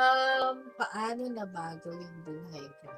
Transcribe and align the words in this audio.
Um, 0.00 0.72
paano 0.80 1.28
nabago 1.28 1.92
yung 1.92 2.18
buhay 2.24 2.66
ko? 2.80 2.88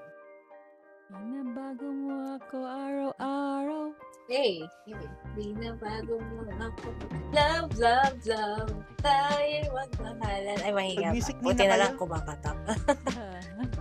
Binabago 1.11 1.87
mo 1.91 2.39
ako 2.39 2.57
araw-araw. 2.63 3.91
Hey, 4.31 4.63
hey, 4.87 5.07
binabago 5.35 6.23
mo 6.23 6.47
ako. 6.63 6.95
Love, 7.35 7.75
love, 7.75 8.19
love, 8.23 8.71
tayo 9.03 9.57
magmahalan. 9.75 10.59
Ay, 10.63 10.71
mahiga 10.71 11.11
Mag-music 11.11 11.37
pa. 11.37 11.43
me 11.43 11.47
Buti 11.51 11.65
na 11.67 11.71
na 11.75 11.81
lang 11.83 11.95
kumakatak. 11.99 12.59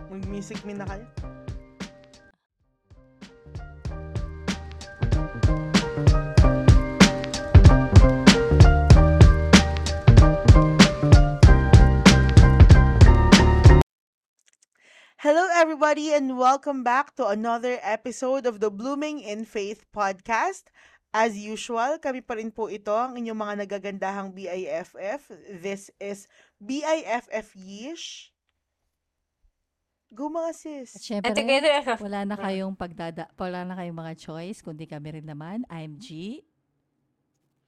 Mag-music 0.09 0.59
me 0.65 0.73
na 0.73 0.85
kayo. 0.89 1.05
Hello, 15.31 15.47
everybody, 15.55 16.11
and 16.11 16.35
welcome 16.35 16.83
back 16.83 17.15
to 17.15 17.23
another 17.23 17.79
episode 17.87 18.43
of 18.43 18.59
the 18.59 18.67
Blooming 18.67 19.23
in 19.23 19.47
Faith 19.47 19.87
podcast. 19.95 20.67
As 21.15 21.39
usual, 21.39 22.03
kami 22.03 22.19
pa 22.19 22.35
rin 22.35 22.51
po 22.51 22.67
ito, 22.67 22.91
ang 22.91 23.15
inyong 23.15 23.39
mga 23.39 23.55
nagagandahang 23.63 24.35
BIFF. 24.35 25.31
This 25.63 25.87
is 26.03 26.27
BIFF 26.59 27.55
Yish. 27.55 28.35
Go 30.11 30.27
mga 30.27 30.51
sis. 30.51 30.99
At 30.99 31.03
syempre, 31.07 31.31
wala 32.03 32.27
na 32.27 32.35
kayong 32.35 32.75
pagdada, 32.75 33.31
wala 33.39 33.63
na 33.63 33.79
kayong 33.79 34.03
mga 34.03 34.19
choice, 34.19 34.59
kundi 34.59 34.83
kami 34.83 35.15
rin 35.15 35.31
naman. 35.31 35.63
I'm 35.71 35.95
G. 35.95 36.43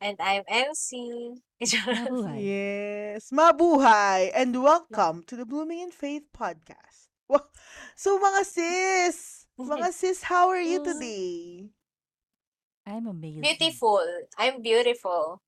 and 0.03 0.19
I'm 0.19 0.43
MC. 0.51 1.39
Mabuhay. 1.63 2.43
Yes. 2.43 3.31
Mabuhay 3.31 4.35
and 4.35 4.51
welcome 4.59 5.23
to 5.31 5.39
the 5.39 5.47
Blooming 5.47 5.79
in 5.79 5.95
Faith 5.95 6.27
podcast. 6.35 7.12
Wow. 7.29 7.45
So 7.95 8.19
mga 8.19 8.41
sis, 8.43 9.47
mga 9.55 9.89
sis, 9.93 10.19
how 10.25 10.49
are 10.49 10.61
you 10.61 10.83
today? 10.83 11.69
I'm 12.83 13.07
amazing. 13.07 13.41
beautiful. 13.41 14.03
I'm 14.35 14.59
beautiful. 14.59 15.39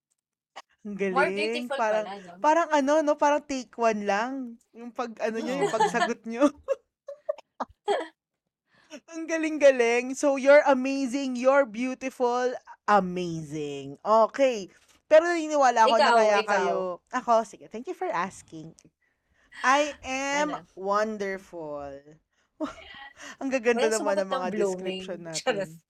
Ang 0.85 0.95
More 1.11 1.27
galing. 1.27 1.35
beautiful 1.35 1.75
parang, 1.81 2.05
pala, 2.05 2.21
no? 2.21 2.39
parang 2.39 2.69
ano, 2.69 2.93
no? 3.01 3.13
Parang 3.17 3.41
take 3.43 3.73
one 3.75 4.05
lang. 4.05 4.31
Yung 4.71 4.93
pag, 4.93 5.17
ano 5.17 5.41
nyo, 5.41 5.53
yung 5.65 5.73
pagsagot 5.73 6.21
nyo. 6.29 6.45
Ang 9.11 9.27
galing-galing. 9.27 10.15
So, 10.15 10.39
you're 10.39 10.63
amazing, 10.63 11.35
you're 11.35 11.67
beautiful, 11.67 12.53
amazing. 12.87 13.99
Okay. 14.05 14.71
Pero 15.09 15.27
naniniwala 15.27 15.89
ako 15.89 15.95
na 15.99 16.07
Ikaw, 16.07 16.15
kaya 16.15 16.37
ikaw. 16.39 16.47
kayo... 16.47 16.75
Ako, 17.11 17.33
sige. 17.43 17.65
Thank 17.67 17.91
you 17.91 17.97
for 17.97 18.07
asking. 18.07 18.71
I 19.63 19.93
am 20.03 20.49
Ano? 20.51 20.67
wonderful. 20.75 21.93
Ang 23.41 23.49
gaganda 23.51 23.87
Well, 23.87 23.95
naman 23.99 24.15
ng 24.19 24.29
mga 24.29 24.47
blooming. 24.51 25.01
description 25.03 25.19
natin. 25.23 25.81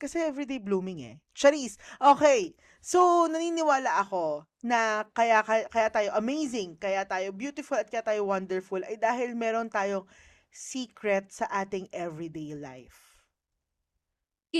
Kasi 0.00 0.16
everyday 0.24 0.56
blooming 0.56 1.00
eh. 1.04 1.16
Charis. 1.36 1.76
Okay. 2.00 2.56
So, 2.80 3.28
naniniwala 3.28 4.00
ako 4.00 4.48
na 4.64 5.04
kaya, 5.12 5.44
kaya, 5.44 5.68
kaya 5.68 5.88
tayo 5.92 6.10
amazing, 6.16 6.80
kaya 6.80 7.04
tayo 7.04 7.28
beautiful, 7.36 7.76
at 7.76 7.92
kaya 7.92 8.00
tayo 8.00 8.24
wonderful 8.24 8.80
ay 8.80 8.96
dahil 8.96 9.36
meron 9.36 9.68
tayong 9.68 10.08
secret 10.48 11.28
sa 11.28 11.44
ating 11.52 11.84
everyday 11.92 12.56
life. 12.56 13.20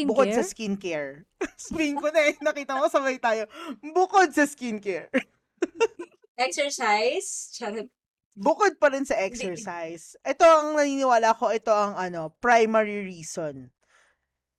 Bukod 0.04 0.28
sa 0.30 0.44
Skincare? 0.44 0.44
skincare. 0.52 1.24
Spin 1.56 1.96
ko 1.98 2.12
na 2.12 2.20
eh. 2.30 2.36
Nakita 2.38 2.76
mo, 2.76 2.86
sabay 2.86 3.16
tayo. 3.18 3.48
Bukod 3.80 4.30
sa 4.36 4.44
skincare. 4.44 5.08
Exercise. 6.40 7.52
Charot. 7.52 7.92
Bukod 8.32 8.80
pa 8.80 8.88
rin 8.88 9.04
sa 9.04 9.20
exercise. 9.20 10.16
Ito 10.24 10.40
ang 10.48 10.68
naniniwala 10.80 11.36
ko, 11.36 11.52
ito 11.52 11.68
ang 11.68 11.92
ano, 11.98 12.32
primary 12.40 13.04
reason. 13.04 13.68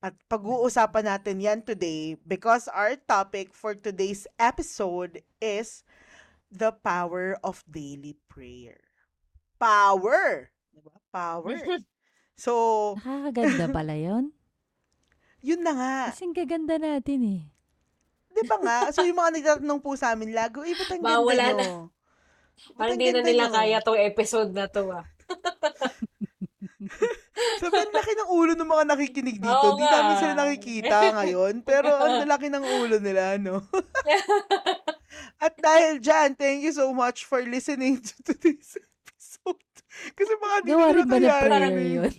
At 0.02 0.14
pag-uusapan 0.30 1.10
natin 1.10 1.42
yan 1.42 1.62
today 1.66 2.18
because 2.26 2.70
our 2.70 2.94
topic 3.10 3.54
for 3.58 3.74
today's 3.74 4.30
episode 4.38 5.26
is 5.42 5.82
the 6.54 6.70
power 6.70 7.38
of 7.42 7.66
daily 7.66 8.18
prayer. 8.30 8.82
Power! 9.58 10.54
Diba? 10.70 10.94
Power. 11.10 11.58
So, 12.42 12.98
Nakakaganda 12.98 13.70
pala 13.70 13.94
yun. 13.94 14.34
yun 15.46 15.62
na 15.62 15.78
nga. 15.78 15.96
Kasing 16.10 16.34
gaganda 16.34 16.82
natin 16.82 17.22
eh. 17.22 17.42
Di 18.32 18.42
ba 18.48 18.58
nga? 18.64 18.78
So, 18.96 19.04
yung 19.04 19.20
mga 19.20 19.32
nagtatanong 19.40 19.82
po 19.84 19.96
sa 20.00 20.16
amin 20.16 20.32
lago, 20.32 20.64
eh, 20.64 20.74
ba't 20.76 20.90
ang 20.92 21.02
ganda 21.04 21.22
wala 21.22 21.46
nyo? 21.52 21.58
na. 21.58 21.68
Parang 22.78 22.96
ang 22.96 23.02
di 23.02 23.10
na 23.12 23.22
nila 23.22 23.44
nyo? 23.50 23.56
kaya 23.56 23.78
tong 23.84 24.00
episode 24.00 24.52
na 24.54 24.66
to 24.70 24.88
ah. 24.92 25.06
Sabi, 27.62 27.78
ang 27.78 27.94
laki 27.94 28.14
ng 28.18 28.30
ulo 28.34 28.52
ng 28.58 28.70
mga 28.70 28.86
nakikinig 28.90 29.38
dito. 29.38 29.54
Oo 29.54 29.78
Hindi 29.78 29.86
nga. 29.86 29.94
namin 30.02 30.16
sila 30.18 30.34
nakikita 30.34 30.98
ngayon. 31.14 31.54
Pero 31.62 31.90
ang 31.94 32.26
laki 32.34 32.48
ng 32.50 32.66
ulo 32.82 32.98
nila, 32.98 33.38
no? 33.38 33.62
At 35.46 35.54
dahil 35.58 36.02
dyan, 36.02 36.38
thank 36.38 36.62
you 36.66 36.74
so 36.74 36.90
much 36.94 37.26
for 37.26 37.42
listening 37.46 38.02
to 38.02 38.14
today's 38.26 38.78
episode. 38.78 39.62
Kasi 40.18 40.32
baka 40.42 40.56
di 40.66 40.74
ba 40.74 40.90
na 41.50 41.70
yun? 41.70 42.14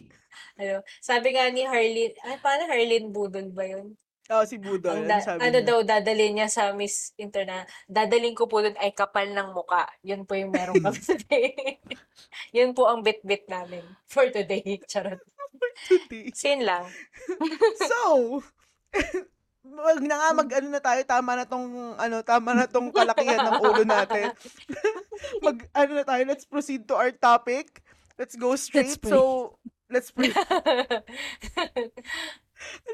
ano, 0.61 0.77
sabi 1.01 1.35
nga 1.35 1.49
ni 1.51 1.67
Harleen, 1.67 2.13
ay, 2.23 2.37
paano 2.39 2.69
Harleen 2.69 3.11
Budol 3.11 3.51
ba 3.51 3.65
yun? 3.67 3.97
Oh, 4.33 4.45
si 4.49 4.57
Budol. 4.57 5.05
Ang 5.05 5.05
Ano 5.05 5.13
da- 5.13 5.21
sabi 5.21 5.39
ano 5.45 5.59
niya? 5.61 5.67
daw, 5.69 5.79
dadalhin 5.85 6.33
niya 6.33 6.49
sa 6.49 6.73
Miss 6.73 7.13
Interna, 7.21 7.69
dadalhin 7.85 8.33
ko 8.33 8.49
po 8.49 8.65
dun 8.65 8.73
ay 8.81 8.97
kapal 8.97 9.29
ng 9.29 9.53
muka. 9.53 9.85
Yun 10.01 10.25
po 10.25 10.33
yung 10.33 10.49
meron 10.49 10.81
kami 10.81 10.97
today. 11.05 11.77
yun 12.57 12.73
po 12.73 12.89
ang 12.89 13.05
bit-bit 13.05 13.45
namin 13.47 13.85
for 14.09 14.25
today. 14.33 14.81
Charot. 14.89 15.21
Today. 15.89 16.33
Sin 16.33 16.65
lang. 16.65 16.85
So, 17.91 18.41
wag 19.63 20.01
na 20.05 20.15
nga 20.21 20.29
mag 20.35 20.51
ano 20.53 20.69
na 20.69 20.83
tayo, 20.83 21.01
tama 21.03 21.33
na 21.33 21.47
tong 21.49 21.97
ano, 21.97 22.21
tama 22.21 22.51
na 22.53 22.67
tong 22.69 22.93
kalakihan 22.93 23.41
ng 23.41 23.61
ulo 23.63 23.83
natin. 23.83 24.31
mag 25.47 25.59
ano 25.73 25.91
na 25.97 26.05
tayo, 26.05 26.23
let's 26.29 26.45
proceed 26.45 26.85
to 26.85 26.95
our 26.95 27.13
topic. 27.13 27.81
Let's 28.21 28.37
go 28.37 28.53
straight. 28.57 29.01
pray. 29.01 29.13
so, 29.13 29.55
let's 29.89 30.13
pray. 30.13 30.31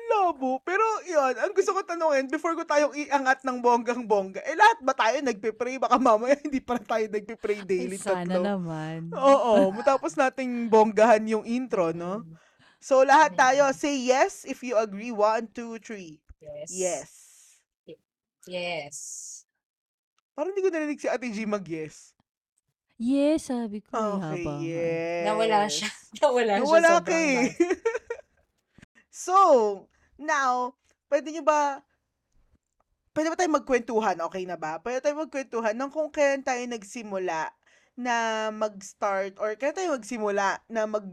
Labo. 0.08 0.60
Pero 0.64 0.84
yun, 1.04 1.34
ang 1.36 1.52
gusto 1.52 1.72
ko 1.76 1.80
tanungin, 1.84 2.26
before 2.28 2.56
ko 2.56 2.64
tayong 2.64 2.94
iangat 2.96 3.44
ng 3.44 3.58
bonggang-bongga, 3.60 4.40
eh 4.44 4.56
lahat 4.56 4.78
ba 4.82 4.94
tayo 4.96 5.16
nagpe-pray? 5.22 5.76
Baka 5.76 5.96
mamaya 6.00 6.36
hindi 6.44 6.60
pa 6.60 6.80
tayo 6.80 7.06
nagpe-pray 7.08 7.62
Ay, 7.62 7.68
daily 7.68 7.98
sana 8.00 8.24
tatlo. 8.24 8.42
naman. 8.44 9.12
Oo, 9.12 9.72
matapos 9.72 10.16
nating 10.16 10.66
bonggahan 10.68 11.22
yung 11.28 11.44
intro, 11.44 11.92
no? 11.92 12.24
So, 12.78 13.02
lahat 13.02 13.34
tayo, 13.34 13.68
say 13.74 13.98
yes 13.98 14.46
if 14.46 14.62
you 14.62 14.78
agree. 14.78 15.10
One, 15.10 15.50
two, 15.50 15.82
three. 15.82 16.22
Yes. 16.38 16.70
Yes. 16.70 17.10
Yes. 18.48 18.96
Parang 20.38 20.54
hindi 20.54 20.62
ko 20.62 20.70
narinig 20.70 21.02
si 21.02 21.10
Ate 21.10 21.28
G 21.28 21.42
mag-yes. 21.44 22.14
Yes, 22.98 23.46
sabi 23.50 23.78
ko. 23.78 23.94
Okay, 23.94 24.42
yes. 24.62 25.22
Nawala 25.26 25.70
siya. 25.70 25.90
Nawala, 26.22 26.52
siya 26.58 26.62
Nawala 26.66 26.92
ka 27.02 27.14
eh. 27.14 27.54
So, 29.18 29.36
now, 30.14 30.78
pwede 31.10 31.34
nyo 31.34 31.42
ba, 31.42 31.82
pwede 33.10 33.34
ba 33.34 33.38
tayo 33.38 33.50
magkwentuhan? 33.50 34.22
Okay 34.30 34.46
na 34.46 34.54
ba? 34.54 34.78
Pwede 34.78 35.02
tayo 35.02 35.18
magkwentuhan 35.26 35.74
ng 35.74 35.90
kung 35.90 36.10
kailan 36.14 36.46
tayo 36.46 36.62
nagsimula 36.70 37.50
na 37.98 38.14
mag-start 38.54 39.34
or 39.42 39.58
kailan 39.58 39.74
tayo 39.74 39.90
magsimula 39.98 40.62
na 40.70 40.86
mag 40.86 41.06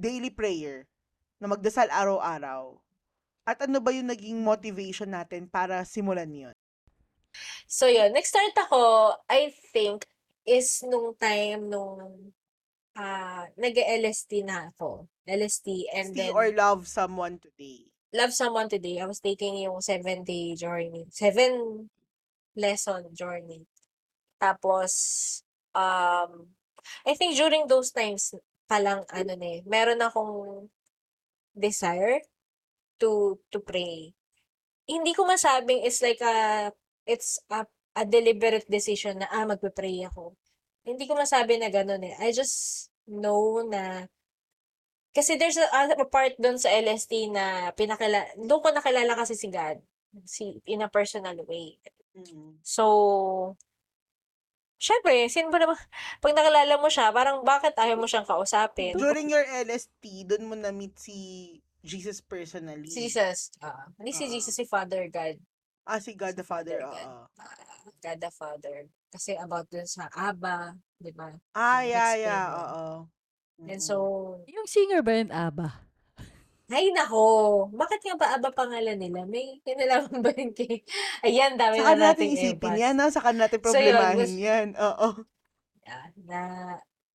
daily 0.00 0.32
prayer, 0.32 0.88
na 1.38 1.46
magdasal 1.46 1.86
araw-araw. 1.92 2.80
At 3.44 3.60
ano 3.62 3.78
ba 3.78 3.92
yung 3.92 4.08
naging 4.08 4.40
motivation 4.40 5.12
natin 5.12 5.44
para 5.46 5.84
simulan 5.84 6.32
yun? 6.32 6.56
So, 7.68 7.86
yun. 7.86 8.10
Nag-start 8.10 8.56
ako, 8.56 9.14
I 9.28 9.52
think, 9.70 10.08
is 10.48 10.82
nung 10.82 11.14
time 11.20 11.68
nung 11.68 12.32
ah 12.98 13.46
nag-LST 13.54 14.46
na 14.46 14.70
ako. 14.72 15.06
LST 15.26 15.90
and 15.94 16.14
then 16.16 16.34
or 16.34 16.50
love 16.50 16.90
someone 16.90 17.38
today. 17.38 17.90
love 18.12 18.34
someone 18.34 18.68
today. 18.68 18.98
I 18.98 19.06
was 19.06 19.22
taking 19.22 19.58
yung 19.58 19.80
seven 19.80 20.26
day 20.26 20.54
journey. 20.58 21.06
Seven 21.10 21.86
lesson 22.58 23.14
journey. 23.14 23.66
Tapos, 24.40 25.42
um, 25.74 26.50
I 27.06 27.14
think 27.14 27.36
during 27.36 27.66
those 27.70 27.94
times, 27.94 28.34
palang 28.66 29.06
ano 29.10 29.32
na 29.34 29.48
eh, 29.58 29.60
meron 29.66 30.02
akong 30.02 30.66
desire 31.54 32.22
to 32.98 33.38
to 33.50 33.58
pray. 33.62 34.14
Hindi 34.86 35.14
ko 35.14 35.26
masabing 35.26 35.86
it's 35.86 36.02
like 36.02 36.22
a 36.22 36.70
it's 37.06 37.38
a, 37.50 37.66
a 37.94 38.02
deliberate 38.06 38.66
decision 38.66 39.22
na 39.22 39.28
ah 39.30 39.46
magpe-pray 39.46 40.06
ako. 40.06 40.34
Hindi 40.84 41.04
ko 41.04 41.14
masabi 41.14 41.60
na 41.60 41.68
ganun 41.68 42.02
eh. 42.04 42.16
I 42.20 42.32
just 42.32 42.88
know 43.04 43.60
na 43.66 44.08
kasi 45.10 45.34
there's 45.34 45.58
a, 45.58 45.66
a 45.66 46.06
part 46.06 46.38
doon 46.38 46.54
sa 46.56 46.70
LST 46.70 47.34
na 47.34 47.74
pinakila 47.74 48.30
doon 48.38 48.62
ko 48.62 48.68
nakilala 48.70 49.18
kasi 49.18 49.34
si 49.34 49.50
God 49.50 49.82
si 50.26 50.58
in 50.66 50.82
a 50.82 50.90
personal 50.90 51.36
way. 51.46 51.78
Mm. 52.14 52.58
So 52.62 53.54
syempre, 54.80 55.28
sino 55.28 55.52
ba 55.52 55.60
naman, 55.60 55.76
pag 56.24 56.34
nakilala 56.34 56.74
mo 56.80 56.88
siya, 56.88 57.12
parang 57.12 57.44
bakit 57.44 57.76
ayaw 57.76 58.00
mo 58.00 58.08
siyang 58.08 58.26
kausapin? 58.26 58.96
During 58.96 59.30
your 59.30 59.44
LST, 59.44 60.26
doon 60.26 60.48
mo 60.48 60.54
na-meet 60.56 60.96
si 60.96 61.18
Jesus 61.84 62.24
personally. 62.24 62.88
Si 62.88 63.06
Jesus, 63.06 63.52
ah, 63.60 63.88
hindi 64.00 64.12
si 64.16 64.24
Oo. 64.26 64.32
Jesus, 64.32 64.54
si 64.56 64.64
Father 64.64 65.06
God. 65.12 65.36
Ah, 65.84 66.00
si 66.00 66.16
God 66.16 66.36
the 66.36 66.44
Father, 66.44 66.80
God. 66.80 67.08
oo. 67.08 67.24
Ah, 67.40 67.56
God 68.00 68.18
the 68.20 68.32
Father. 68.32 68.88
Kasi 69.10 69.34
about 69.34 69.66
dun 69.66 69.84
sa 69.84 70.06
Aba, 70.08 70.70
di 70.96 71.10
ba? 71.10 71.34
Ah, 71.52 71.82
Yung 71.82 71.90
yeah, 71.90 72.12
yeah, 72.16 72.44
mo. 72.44 72.54
oo. 72.56 72.84
And 73.66 73.78
so, 73.78 73.94
Yung 74.46 74.64
singer 74.64 75.02
ba 75.02 75.12
yun, 75.12 75.28
ABBA? 75.28 75.68
ay 76.70 76.94
nako, 76.94 77.22
bakit 77.74 77.98
nga 78.00 78.14
ba 78.14 78.26
Aba 78.32 78.54
pangalan 78.54 78.94
nila? 78.96 79.26
May 79.26 79.58
kinalaman 79.60 80.22
ba 80.22 80.30
yun 80.30 80.54
kay... 80.54 80.86
Ayan, 81.26 81.58
dami 81.58 81.76
Saka 81.76 81.92
na 81.92 81.98
natin 82.08 82.30
nating 82.30 82.32
isipin 82.32 82.70
epas. 82.70 82.78
yan, 82.78 82.96
ha? 82.96 83.06
Saka 83.10 83.30
natin 83.32 83.58
So, 83.58 83.74
yun, 83.74 83.90
problemahin 83.90 84.16
gusto- 84.16 84.38
yan. 84.40 84.66
Oo. 84.78 85.08
Ah, 85.84 86.08
na 86.16 86.40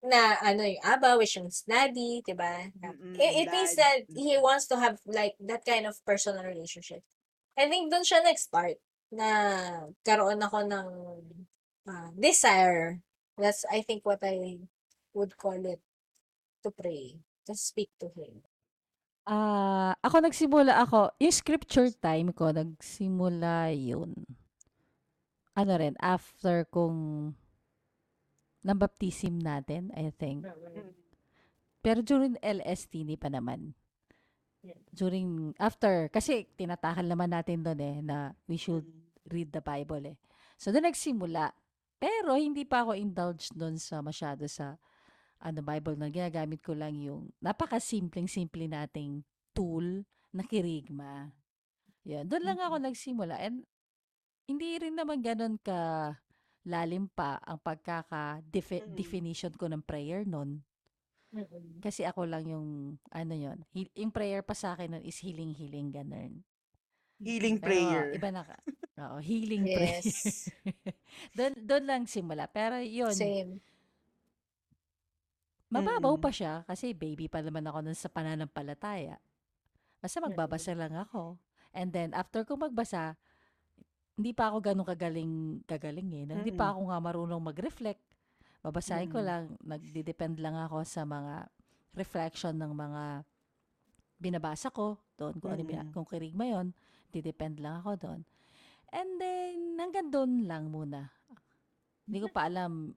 na 0.06 0.22
ano 0.38 0.62
yung 0.62 0.84
ABBA 0.84 1.18
which 1.18 1.34
yung 1.34 1.50
snaddy, 1.50 2.22
'di 2.22 2.36
ba? 2.36 2.70
Na- 2.78 2.94
Mm-mm, 2.94 3.18
It, 3.18 3.32
it 3.42 3.48
means 3.50 3.74
dad. 3.74 3.80
that 3.80 4.14
he 4.14 4.38
wants 4.38 4.68
to 4.68 4.76
have 4.76 5.02
like 5.04 5.34
that 5.40 5.66
kind 5.66 5.88
of 5.88 5.98
personal 6.04 6.44
relationship. 6.44 7.02
I 7.56 7.66
think 7.66 7.90
doon 7.90 8.06
siya 8.06 8.22
nag-start 8.22 8.78
na 9.10 9.30
karoon 10.04 10.38
ako 10.38 10.62
ng 10.62 10.88
ah, 11.88 12.10
desire. 12.14 13.02
That's 13.38 13.66
I 13.70 13.82
think 13.82 14.06
what 14.06 14.24
I 14.24 14.60
would 15.14 15.38
call 15.38 15.60
it 15.66 15.82
to 16.64 16.70
pray, 16.72 17.20
to 17.46 17.54
speak 17.54 17.90
to 18.02 18.10
him. 18.12 18.42
Ah, 19.26 19.98
ako 20.06 20.22
nagsimula 20.22 20.86
ako, 20.86 21.10
yung 21.18 21.34
scripture 21.34 21.90
time 21.98 22.30
ko, 22.30 22.54
nagsimula 22.54 23.74
yun. 23.74 24.14
Ano 25.58 25.72
rin, 25.82 25.98
after 25.98 26.70
kung 26.70 27.32
nabaptism 28.62 29.42
natin, 29.42 29.90
I 29.98 30.14
think. 30.14 30.46
Pero 31.82 32.02
during 32.06 32.38
LST, 32.42 33.02
hindi 33.02 33.18
pa 33.18 33.30
naman. 33.30 33.74
During, 34.90 35.54
after, 35.62 36.10
kasi 36.10 36.50
tinatakal 36.58 37.06
naman 37.06 37.34
natin 37.34 37.62
doon 37.62 37.82
eh, 37.82 37.98
na 38.02 38.34
we 38.50 38.58
should 38.58 38.86
read 39.30 39.54
the 39.54 39.62
Bible 39.62 40.02
eh. 40.06 40.18
So, 40.58 40.74
doon 40.74 40.90
nagsimula. 40.90 41.54
Pero, 41.98 42.36
hindi 42.36 42.68
pa 42.68 42.84
ako 42.84 42.94
indulged 42.96 43.56
doon 43.56 43.80
sa 43.80 44.04
masyado 44.04 44.46
sa 44.52 44.76
ano 45.40 45.60
Bible 45.62 46.00
na 46.00 46.10
ginagamit 46.10 46.64
ko 46.64 46.74
lang 46.74 46.96
yung 46.98 47.30
napaka-simpleng-simple 47.44 48.66
nating 48.66 49.22
tool 49.54 50.04
na 50.34 50.44
kirigma. 50.44 51.32
Yan. 52.08 52.26
Doon 52.28 52.44
lang 52.44 52.60
ako 52.60 52.76
nagsimula. 52.82 53.40
And 53.40 53.64
hindi 54.46 54.78
rin 54.78 54.96
naman 54.98 55.22
ganun 55.22 55.58
ka 55.62 56.14
lalim 56.66 57.06
pa 57.14 57.38
ang 57.46 57.62
Mm. 57.62 57.66
pagkaka-definition 57.66 59.54
ko 59.54 59.70
ng 59.70 59.86
prayer 59.86 60.26
noon. 60.26 60.66
Mm-mm. 61.30 61.78
Kasi 61.84 62.08
ako 62.08 62.26
lang 62.26 62.48
yung, 62.48 62.98
ano 63.12 63.34
yon 63.36 63.60
yung 63.74 64.10
prayer 64.14 64.42
pa 64.42 64.56
sa 64.58 64.74
akin 64.74 64.98
nun 64.98 65.06
is 65.06 65.20
healing-healing, 65.22 65.94
ganun. 65.94 66.42
Healing 67.20 67.58
Pero, 67.60 67.70
prayer. 67.72 68.06
iba 68.12 68.30
na 68.30 68.44
ka. 68.44 68.58
Oo, 68.96 69.18
healing 69.20 69.64
prayer. 69.66 70.04
Yes. 70.08 70.52
doon, 71.36 71.54
doon 71.64 71.84
lang 71.88 72.04
simula. 72.08 72.48
Pero 72.48 72.80
yun, 72.80 73.12
Same. 73.12 73.60
mababaw 75.68 76.16
pa 76.16 76.32
siya 76.32 76.64
kasi 76.64 76.92
baby 76.92 77.28
pa 77.28 77.44
naman 77.44 77.66
ako 77.68 77.78
nun 77.84 77.98
sa 77.98 78.08
pananampalataya. 78.08 79.20
Basta 80.00 80.22
magbabasa 80.22 80.76
lang 80.76 80.96
ako. 80.96 81.36
And 81.76 81.92
then, 81.92 82.16
after 82.16 82.48
ko 82.48 82.56
magbasa, 82.56 83.20
hindi 84.16 84.32
pa 84.32 84.48
ako 84.48 84.64
ganun 84.64 84.88
kagaling, 84.88 85.34
kagaling 85.68 86.08
eh. 86.14 86.24
Hindi 86.30 86.56
pa 86.56 86.72
Mm-mm. 86.72 86.72
ako 86.72 86.82
nga 86.88 87.00
marunong 87.04 87.42
mag-reflect. 87.44 88.00
Babasahin 88.64 89.12
ko 89.12 89.20
Mm. 89.20 89.28
lang, 89.28 89.44
nagdi-depend 89.60 90.40
lang 90.40 90.56
ako 90.56 90.88
sa 90.88 91.04
mga 91.04 91.52
reflection 91.92 92.56
ng 92.56 92.72
mga 92.72 93.04
binabasa 94.16 94.72
ko 94.72 94.96
doon. 95.16 95.36
Kung, 95.38 95.52
ano, 95.52 95.64
yung 95.64 95.92
kung 95.92 96.08
kirigma 96.08 96.48
yun, 96.48 96.72
didepend 97.16 97.64
lang 97.64 97.80
ako 97.80 97.92
doon. 97.96 98.22
And 98.92 99.10
then, 99.16 99.80
hanggang 99.80 100.12
doon 100.12 100.44
lang 100.44 100.68
muna. 100.68 101.12
Hindi 102.04 102.20
ko 102.22 102.30
pa 102.30 102.52
alam 102.52 102.92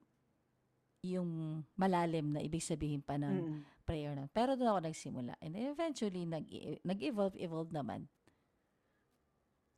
yung 0.99 1.63
malalim 1.79 2.35
na 2.35 2.43
ibig 2.43 2.59
sabihin 2.59 2.99
pa 2.99 3.15
ng 3.15 3.35
Mm. 3.39 3.59
prayer 3.87 4.13
na. 4.13 4.27
Pero 4.29 4.59
doon 4.59 4.75
ako 4.75 4.81
nagsimula. 4.83 5.33
And 5.39 5.55
then 5.55 5.71
eventually, 5.71 6.27
nag, 6.27 6.45
nag-evolve, 6.83 7.39
evolve 7.39 7.71
naman. 7.71 8.11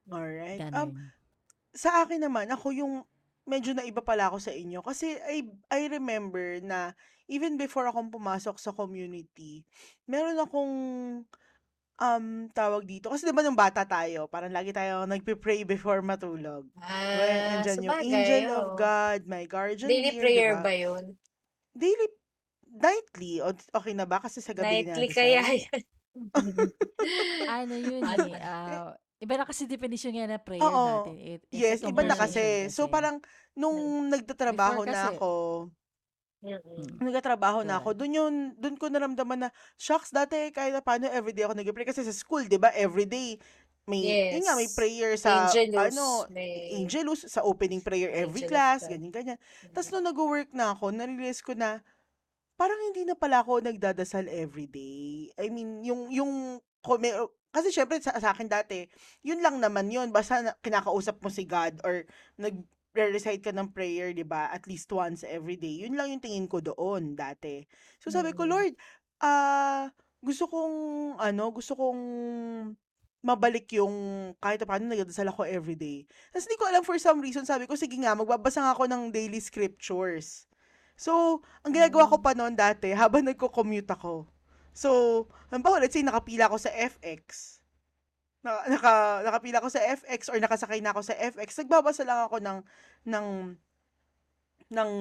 Alright. 0.10 0.60
Um, 0.74 0.92
Ganun. 0.98 1.14
sa 1.72 2.04
akin 2.04 2.20
naman, 2.20 2.50
ako 2.50 2.74
yung 2.74 3.06
medyo 3.46 3.72
naiba 3.74 4.02
pala 4.04 4.28
ako 4.30 4.42
sa 4.42 4.52
inyo. 4.52 4.82
Kasi 4.82 5.16
I, 5.18 5.46
I 5.70 5.88
remember 5.88 6.60
na 6.62 6.92
even 7.30 7.56
before 7.56 7.88
akong 7.88 8.12
pumasok 8.12 8.60
sa 8.60 8.76
community, 8.76 9.64
meron 10.06 10.38
akong 10.42 10.74
um, 12.02 12.26
tawag 12.52 12.84
dito. 12.84 13.08
Kasi 13.08 13.24
diba 13.24 13.46
nung 13.46 13.56
bata 13.56 13.86
tayo, 13.86 14.26
parang 14.26 14.50
lagi 14.50 14.74
tayo 14.74 15.06
nagpe-pray 15.06 15.62
before 15.64 16.02
matulog. 16.02 16.66
Well, 16.74 16.82
Ah, 16.82 17.54
andyan 17.56 17.86
yung 17.86 17.94
sabagay, 17.94 18.10
angel 18.10 18.44
of 18.52 18.66
oo. 18.66 18.76
God, 18.76 19.22
my 19.30 19.46
guardian 19.46 19.86
Daily 19.88 20.12
dear, 20.12 20.20
prayer 20.20 20.52
diba? 20.58 20.66
ba 20.66 20.74
yun? 20.74 21.04
Daily, 21.72 22.08
nightly. 22.68 23.34
O, 23.40 23.54
okay 23.54 23.94
na 23.94 24.04
ba? 24.04 24.18
Kasi 24.20 24.42
sa 24.42 24.52
gabi 24.52 24.82
Nightly 24.82 25.08
dinadasal. 25.08 25.16
kaya 25.16 25.42
yan. 25.46 25.82
ano 27.56 27.74
yun 27.78 28.04
eh. 28.04 28.36
ah, 28.42 28.92
iba 29.22 29.34
na 29.38 29.46
kasi 29.46 29.64
definition 29.64 30.12
nga 30.12 30.28
na 30.28 30.40
prayer 30.42 30.60
Oo. 30.60 31.06
natin. 31.08 31.16
It, 31.16 31.42
Yes, 31.48 31.86
iba 31.86 32.02
na 32.02 32.18
kasi. 32.18 32.68
So 32.68 32.90
parang 32.90 33.22
nung 33.54 34.10
nagtatrabaho 34.10 34.84
na 34.84 35.14
ako, 35.14 35.32
Mm-mm. 36.42 36.98
nagtatrabaho 36.98 37.62
na 37.62 37.78
ako, 37.78 37.94
dun 37.94 38.18
yun, 38.18 38.34
dun 38.58 38.74
ko 38.74 38.90
naramdaman 38.90 39.46
na, 39.46 39.50
shucks, 39.78 40.10
dati 40.10 40.50
kahit 40.50 40.74
na 40.74 40.82
paano 40.82 41.06
everyday 41.06 41.46
ako 41.46 41.54
nag-pray. 41.54 41.86
Kasi 41.86 42.02
sa 42.02 42.14
school, 42.14 42.50
di 42.50 42.58
ba, 42.58 42.74
everyday, 42.74 43.38
may, 43.86 44.02
yun 44.34 44.46
nga, 44.46 44.58
may 44.58 44.66
Yes. 44.66 44.78
prayer 44.78 45.12
sa, 45.22 45.46
Angelus, 45.46 45.94
ano, 45.94 46.26
may- 46.34 46.82
Angelus, 46.82 47.30
sa 47.30 47.46
opening 47.46 47.82
prayer 47.82 48.10
every 48.10 48.42
Angel 48.42 48.50
of 48.50 48.52
class, 48.58 48.82
ganyan, 48.90 49.14
ganyan. 49.14 49.40
Tapos 49.70 49.94
nung 49.94 50.06
nag-work 50.06 50.50
na 50.54 50.74
ako, 50.74 50.90
narealize 50.90 51.46
ko 51.46 51.54
na, 51.54 51.82
parang 52.58 52.78
hindi 52.90 53.06
na 53.06 53.14
pala 53.14 53.42
ako 53.42 53.62
nagdadasal 53.62 54.26
everyday. 54.30 55.30
I 55.38 55.50
mean, 55.54 55.86
yung, 55.86 56.10
yung, 56.10 56.58
kasi 57.52 57.70
syempre 57.70 58.02
sa, 58.02 58.18
sa 58.18 58.34
akin 58.34 58.50
dati, 58.50 58.86
yun 59.22 59.42
lang 59.46 59.62
naman 59.62 59.90
yun. 59.90 60.10
Basta 60.10 60.42
na, 60.42 60.54
kinakausap 60.62 61.22
mo 61.22 61.30
si 61.30 61.46
God 61.46 61.82
or 61.86 62.06
nag, 62.38 62.58
recite 62.94 63.40
ka 63.40 63.56
ng 63.56 63.72
prayer, 63.72 64.12
di 64.12 64.28
ba? 64.28 64.52
At 64.52 64.68
least 64.68 64.92
once 64.92 65.24
every 65.24 65.56
day. 65.56 65.88
Yun 65.88 65.96
lang 65.96 66.12
yung 66.12 66.24
tingin 66.24 66.48
ko 66.48 66.60
doon 66.60 67.16
dati. 67.16 67.64
So 68.04 68.12
sabi 68.12 68.36
ko, 68.36 68.44
Mm. 68.44 68.52
Lord, 68.52 68.74
ah, 69.24 69.88
gusto 70.20 70.46
kong, 70.52 70.76
ano, 71.18 71.44
gusto 71.56 71.74
kong 71.74 72.02
mabalik 73.22 73.70
yung 73.78 73.94
kahit 74.42 74.66
paano 74.66 74.90
nagdadasal 74.90 75.30
ako 75.30 75.46
everyday. 75.46 76.10
Tapos 76.34 76.46
hindi 76.50 76.58
ko 76.58 76.66
alam 76.68 76.82
for 76.82 76.98
some 76.98 77.22
reason, 77.22 77.46
sabi 77.46 77.70
ko, 77.70 77.78
sige 77.78 77.94
nga, 78.02 78.18
magbabasa 78.18 78.66
nga 78.66 78.74
ako 78.74 78.90
ng 78.90 79.14
daily 79.14 79.38
scriptures. 79.38 80.50
So, 80.98 81.42
ang 81.66 81.74
ginagawa 81.74 82.10
ko 82.10 82.18
pa 82.22 82.34
noon 82.38 82.54
dati, 82.58 82.94
habang 82.94 83.26
nagko-commute 83.26 83.90
ako. 83.90 84.26
So, 84.74 84.90
halimbawa, 85.50 85.82
let's 85.82 85.94
say, 85.98 86.06
nakapila 86.06 86.50
ako 86.50 86.58
sa 86.62 86.74
FX. 86.74 87.61
Naka, 88.42 88.62
naka, 88.74 88.94
nakapila 89.22 89.58
ako 89.62 89.70
sa 89.70 89.82
FX 89.86 90.34
or 90.34 90.38
nakasakay 90.42 90.82
na 90.82 90.92
ako 90.94 91.02
sa 91.06 91.14
FX, 91.14 91.62
nagbabasa 91.62 92.02
lang 92.02 92.26
ako 92.26 92.42
ng, 92.42 92.60
ng, 93.06 93.28
ng 94.74 94.92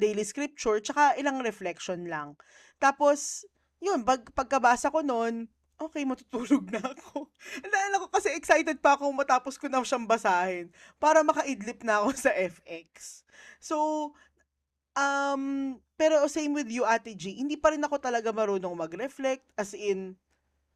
daily 0.00 0.24
scripture, 0.24 0.80
tsaka 0.80 1.12
ilang 1.20 1.44
reflection 1.44 2.08
lang. 2.08 2.40
Tapos, 2.80 3.44
yun, 3.84 4.00
pag, 4.00 4.24
pagkabasa 4.32 4.88
ko 4.88 5.04
noon, 5.04 5.44
okay, 5.76 6.08
matutulog 6.08 6.68
na 6.72 6.80
ako. 6.80 7.28
Naalala 7.68 8.00
ko 8.04 8.08
kasi 8.08 8.32
excited 8.32 8.80
pa 8.80 8.96
ako 8.96 9.12
matapos 9.12 9.60
ko 9.60 9.68
na 9.68 9.84
siyang 9.84 10.08
basahin 10.08 10.72
para 10.96 11.20
makaidlip 11.20 11.84
na 11.84 12.04
ako 12.04 12.16
sa 12.16 12.32
FX. 12.32 13.24
So, 13.60 13.76
um, 14.96 15.76
pero 16.00 16.24
same 16.28 16.56
with 16.56 16.72
you, 16.72 16.88
Ate 16.88 17.12
G, 17.12 17.36
hindi 17.36 17.60
pa 17.60 17.76
rin 17.76 17.84
ako 17.84 18.00
talaga 18.00 18.32
marunong 18.32 18.72
mag-reflect, 18.72 19.44
as 19.56 19.76
in, 19.76 20.16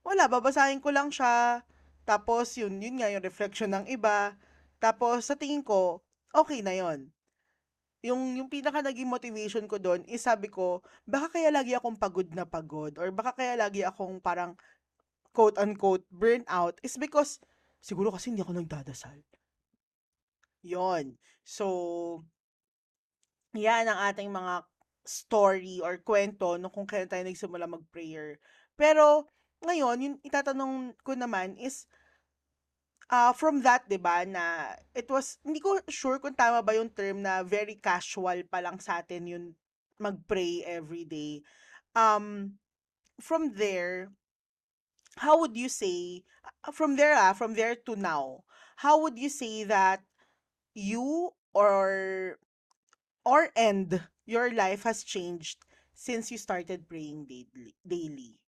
wala, 0.04 0.28
babasahin 0.28 0.84
ko 0.84 0.92
lang 0.92 1.08
siya, 1.08 1.64
tapos 2.04 2.54
yun, 2.56 2.76
yun 2.80 3.00
nga 3.00 3.10
yung 3.10 3.24
reflection 3.24 3.72
ng 3.72 3.88
iba, 3.88 4.36
tapos 4.78 5.28
sa 5.28 5.36
tingin 5.36 5.64
ko, 5.64 6.04
okay 6.32 6.60
na 6.60 6.76
yon 6.76 7.12
yung, 8.04 8.36
yung 8.36 8.52
pinaka 8.52 8.84
naging 8.84 9.08
motivation 9.08 9.64
ko 9.64 9.80
doon 9.80 10.04
is 10.04 10.20
sabi 10.20 10.52
ko, 10.52 10.84
baka 11.08 11.40
kaya 11.40 11.48
lagi 11.48 11.72
akong 11.72 11.96
pagod 11.96 12.28
na 12.36 12.44
pagod 12.44 12.92
or 13.00 13.08
baka 13.08 13.32
kaya 13.32 13.56
lagi 13.56 13.80
akong 13.80 14.20
parang 14.20 14.52
quote-unquote 15.32 16.04
burnout 16.12 16.76
is 16.84 17.00
because 17.00 17.40
siguro 17.80 18.12
kasi 18.12 18.28
hindi 18.28 18.44
ako 18.44 18.60
nagdadasal. 18.60 19.24
Yon. 20.60 21.16
So, 21.48 21.64
yan 23.56 23.88
ang 23.88 24.12
ating 24.12 24.28
mga 24.28 24.68
story 25.04 25.80
or 25.80 25.96
kwento 26.04 26.60
no 26.60 26.68
kung 26.68 26.84
kailan 26.84 27.08
tayo 27.08 27.24
nagsimula 27.24 27.64
mag-prayer. 27.64 28.36
Pero, 28.76 29.32
ngayon, 29.66 29.98
yung 30.00 30.16
itatanong 30.24 30.94
ko 31.02 31.12
naman 31.16 31.56
is, 31.58 31.86
ah, 33.10 33.32
from 33.36 33.60
that, 33.64 33.84
'di 33.88 33.98
ba, 34.00 34.24
na 34.28 34.74
it 34.96 35.08
was 35.10 35.38
hindi 35.44 35.60
ko 35.60 35.80
sure 35.88 36.18
kung 36.20 36.36
tama 36.36 36.60
ba 36.64 36.76
yung 36.76 36.90
term 36.92 37.20
na 37.24 37.42
very 37.44 37.76
casual 37.80 38.44
pa 38.48 38.60
lang 38.64 38.78
sa 38.80 39.00
atin 39.00 39.24
yun 39.28 39.46
mag-pray 39.98 40.64
every 40.66 41.04
day. 41.06 41.42
Um, 41.94 42.58
from 43.20 43.54
there, 43.54 44.10
how 45.16 45.38
would 45.40 45.56
you 45.56 45.68
say, 45.68 46.24
ah, 46.64 46.72
from 46.74 46.96
there 46.96 47.14
ah, 47.14 47.32
from 47.32 47.54
there 47.54 47.74
to 47.86 47.94
now, 47.96 48.44
how 48.76 49.00
would 49.02 49.18
you 49.18 49.30
say 49.30 49.64
that 49.64 50.02
you 50.74 51.32
or 51.54 52.38
or 53.24 53.50
end 53.56 54.02
your 54.26 54.52
life 54.52 54.84
has 54.84 55.04
changed 55.04 55.58
since 55.94 56.30
you 56.30 56.38
started 56.38 56.88
praying 56.88 57.26
daily? 57.26 57.74
daily? 57.86 58.43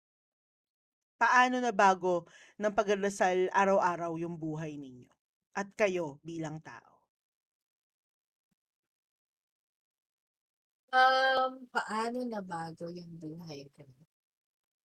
Paano 1.22 1.62
nabago 1.62 2.26
ng 2.58 2.74
pagdarasal 2.74 3.54
araw-araw 3.54 4.18
yung 4.18 4.42
buhay 4.42 4.74
ninyo 4.74 5.06
at 5.54 5.70
kayo 5.78 6.18
bilang 6.26 6.58
tao? 6.66 7.06
Um, 10.90 11.70
paano 11.70 12.26
nabago 12.26 12.90
yung 12.90 13.22
buhay 13.22 13.70
ko? 13.78 13.86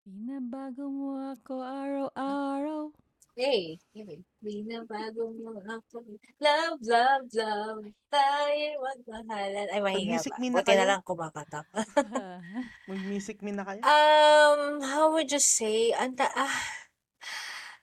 Binabago 0.05 0.85
mo 0.93 1.17
ako 1.33 1.65
araw-araw. 1.65 2.93
Hey, 3.37 3.77
hey, 3.95 4.17
binabago 4.45 5.25
mo 5.37 5.53
ako. 5.77 5.99
Love, 6.41 6.81
love, 6.95 7.27
love. 7.37 7.85
Tayo 8.09 8.67
magmahalan. 8.81 9.69
Ay, 9.73 9.81
mahinga 9.85 10.21
Mag-music 10.21 10.31
ba? 10.31 10.39
me 10.43 10.49
na 10.51 10.63
Buti 10.63 10.73
na 10.77 10.85
kayo. 10.85 10.89
lang 10.89 11.03
kumakatak. 11.09 11.67
Mag-music 12.91 13.39
me 13.45 13.53
na 13.53 13.65
kayo? 13.69 13.85
um, 13.85 14.81
how 14.83 15.11
would 15.13 15.31
you 15.33 15.39
say? 15.41 15.93
Anda, 15.93 16.29
ah, 16.37 16.61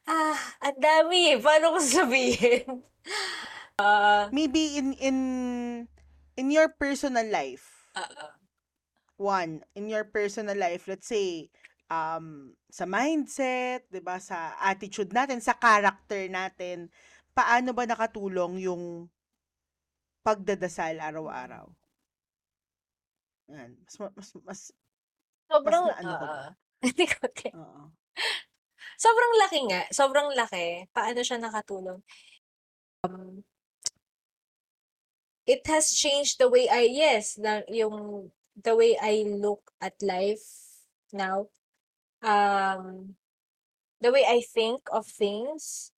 ah, 0.08 0.40
ang 0.64 0.78
dami 0.80 1.36
eh. 1.36 1.38
Paano 1.40 1.76
ko 1.76 1.80
sabihin? 1.84 2.84
Ah, 3.78 4.32
Maybe 4.36 4.78
in 4.78 4.94
in 4.98 5.18
in 6.38 6.48
your 6.52 6.70
personal 6.70 7.26
life. 7.30 7.90
ah, 7.96 8.08
ah. 8.18 8.34
One, 9.18 9.64
in 9.76 9.90
your 9.90 10.04
personal 10.04 10.58
life, 10.58 10.88
let's 10.88 11.08
say, 11.08 11.50
um, 11.90 12.52
sa 12.70 12.86
mindset, 12.86 13.88
'di 13.90 14.02
ba, 14.04 14.20
sa 14.20 14.56
attitude 14.60 15.12
natin, 15.12 15.40
sa 15.44 15.58
character 15.58 16.28
natin, 16.30 16.88
paano 17.34 17.74
ba 17.74 17.84
nakatulong 17.88 18.64
yung 18.64 19.10
pagdadasal 20.24 21.02
araw-araw? 21.02 21.68
Yan. 23.52 23.76
Mas, 23.84 23.96
ma- 24.00 24.14
mas, 24.16 24.30
mas, 24.48 24.62
sobrang, 25.52 25.86
na 25.92 25.96
ano 26.00 26.14
ah, 26.16 26.50
hindi 26.86 27.06
ko 27.10 27.28
get. 27.36 27.52
oo. 27.52 27.92
Sobrang 28.96 29.34
laki 29.36 29.60
nga. 29.68 29.82
Sobrang 29.92 30.30
laki. 30.32 30.88
Paano 30.96 31.20
siya 31.20 31.38
nakatulong? 31.42 32.00
Um, 33.04 33.44
it 35.44 35.68
has 35.68 35.92
changed 35.92 36.40
the 36.40 36.48
way 36.48 36.72
I, 36.72 36.88
yes, 36.88 37.36
na, 37.36 37.68
yung, 37.68 38.32
the 38.56 38.72
way 38.78 38.96
I 38.96 39.28
look 39.28 39.76
at 39.84 40.00
life 40.00 40.46
now. 41.12 41.52
Um, 42.24 43.16
the 44.00 44.10
way 44.10 44.24
I 44.24 44.40
think 44.42 44.88
of 44.90 45.06
things. 45.06 45.92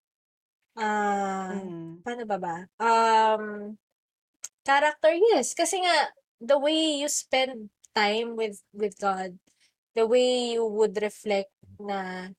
Ah, 0.75 1.55
Mm. 1.55 2.03
paano 2.03 2.23
ba 2.27 2.37
ba? 2.37 2.55
Um, 2.77 3.77
character, 4.61 5.13
yes. 5.13 5.55
Kasi 5.55 5.79
nga, 5.79 6.11
the 6.41 6.59
way 6.59 6.99
you 6.99 7.07
spend 7.07 7.69
time 7.95 8.35
with 8.35 8.59
with 8.75 8.99
God, 8.99 9.39
the 9.95 10.03
way 10.03 10.57
you 10.57 10.67
would 10.67 10.99
reflect 10.99 11.53
na 11.79 12.29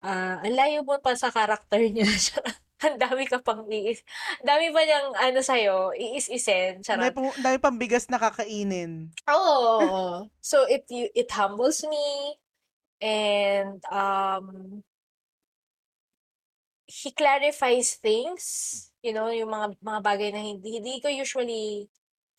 ah 0.00 0.40
ang 0.40 0.54
layo 0.56 0.80
mo 0.82 0.96
pa 0.98 1.12
sa 1.14 1.28
character 1.28 1.78
niya. 1.92 2.08
ang 2.82 2.98
dami 2.98 3.28
ka 3.28 3.38
pang 3.38 3.62
iis. 3.68 4.02
Ang 4.42 4.48
dami 4.48 4.66
pa 4.74 4.82
niyang 4.82 5.10
ano 5.14 5.38
sa'yo, 5.38 5.94
iis-isen. 5.94 6.82
Dami 6.82 6.82
Charot. 6.82 7.14
pang, 7.14 7.30
dami 7.38 7.56
pang 7.60 7.78
bigas 7.78 8.10
na 8.10 8.18
kakainin. 8.18 9.12
Oo. 9.30 10.26
so 10.42 10.66
it 10.66 10.82
you 10.88 11.06
it 11.14 11.30
humbles 11.30 11.84
me 11.86 12.34
and 13.02 13.82
um 13.90 14.80
he 16.86 17.10
clarifies 17.10 17.98
things, 17.98 18.44
you 19.02 19.12
know, 19.12 19.26
yung 19.32 19.50
mga 19.50 19.80
mga 19.82 20.00
bagay 20.06 20.30
na 20.30 20.42
hindi 20.44 20.78
hindi 20.78 21.02
ko 21.02 21.08
usually 21.10 21.90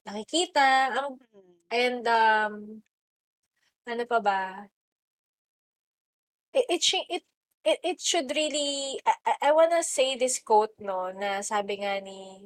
nakikita. 0.07 0.93
Ang 0.95 1.19
and 1.73 2.03
um 2.07 2.53
ano 3.83 4.03
pa 4.07 4.19
ba? 4.23 4.41
It 6.55 6.65
it 6.69 6.83
it 7.09 7.25
it, 7.65 7.79
it 7.83 7.99
should 7.99 8.29
really 8.31 9.01
I, 9.03 9.13
I 9.25 9.33
I 9.41 9.51
wanna 9.51 9.83
say 9.83 10.15
this 10.15 10.39
quote 10.39 10.75
no 10.79 11.11
na 11.11 11.41
sabi 11.43 11.81
nga 11.83 11.99
ni 11.99 12.39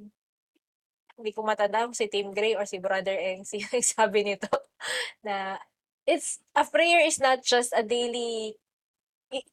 hindi 1.17 1.33
ko 1.33 1.41
matanda 1.41 1.83
kung 1.85 1.97
si 1.97 2.05
Tim 2.07 2.29
Gray 2.29 2.53
or 2.53 2.65
si 2.69 2.77
Brother 2.77 3.17
Eng 3.17 3.43
si 3.49 3.61
sabi 3.81 4.21
nito 4.25 4.49
na 5.25 5.57
it's 6.07 6.39
a 6.55 6.63
prayer 6.65 7.03
is 7.03 7.19
not 7.19 7.43
just 7.43 7.75
a 7.75 7.83
daily 7.83 8.55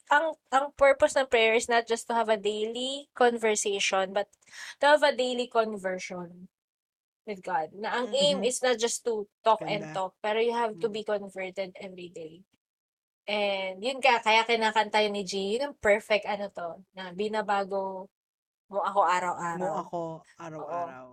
ang 0.07 0.39
ang 0.55 0.71
purpose 0.79 1.19
ng 1.19 1.27
prayer 1.27 1.59
is 1.59 1.67
not 1.67 1.83
just 1.91 2.07
to 2.07 2.15
have 2.15 2.31
a 2.31 2.39
daily 2.39 3.11
conversation 3.11 4.15
but 4.15 4.31
to 4.79 4.87
have 4.87 5.03
a 5.03 5.11
daily 5.11 5.51
conversion 5.51 6.47
with 7.27 7.41
God. 7.43 7.73
Na 7.75 8.05
ang 8.05 8.09
aim 8.15 8.39
Mhm. 8.45 8.49
is 8.49 8.61
not 8.63 8.77
just 8.79 9.03
to 9.05 9.27
talk 9.43 9.65
and 9.65 9.83
Ganda. 9.89 9.97
talk, 9.97 10.13
pero 10.21 10.39
you 10.39 10.53
have 10.53 10.77
to 10.79 10.89
be 10.93 11.03
converted 11.03 11.73
every 11.81 12.13
day. 12.13 12.45
And 13.25 13.81
yun 13.81 14.05
ka, 14.05 14.21
kaya 14.21 14.45
kinakanta 14.45 15.01
yun 15.01 15.17
ni 15.17 15.25
G, 15.25 15.57
yun 15.57 15.73
ang 15.73 15.77
perfect 15.81 16.29
ano 16.29 16.53
to, 16.53 16.85
na 16.93 17.11
binabago 17.17 18.13
mo 18.69 18.81
ako 18.85 19.01
Mo 19.01 19.09
araw-araw. 19.09 19.75
ako 19.81 20.01
araw-araw. 20.37 21.07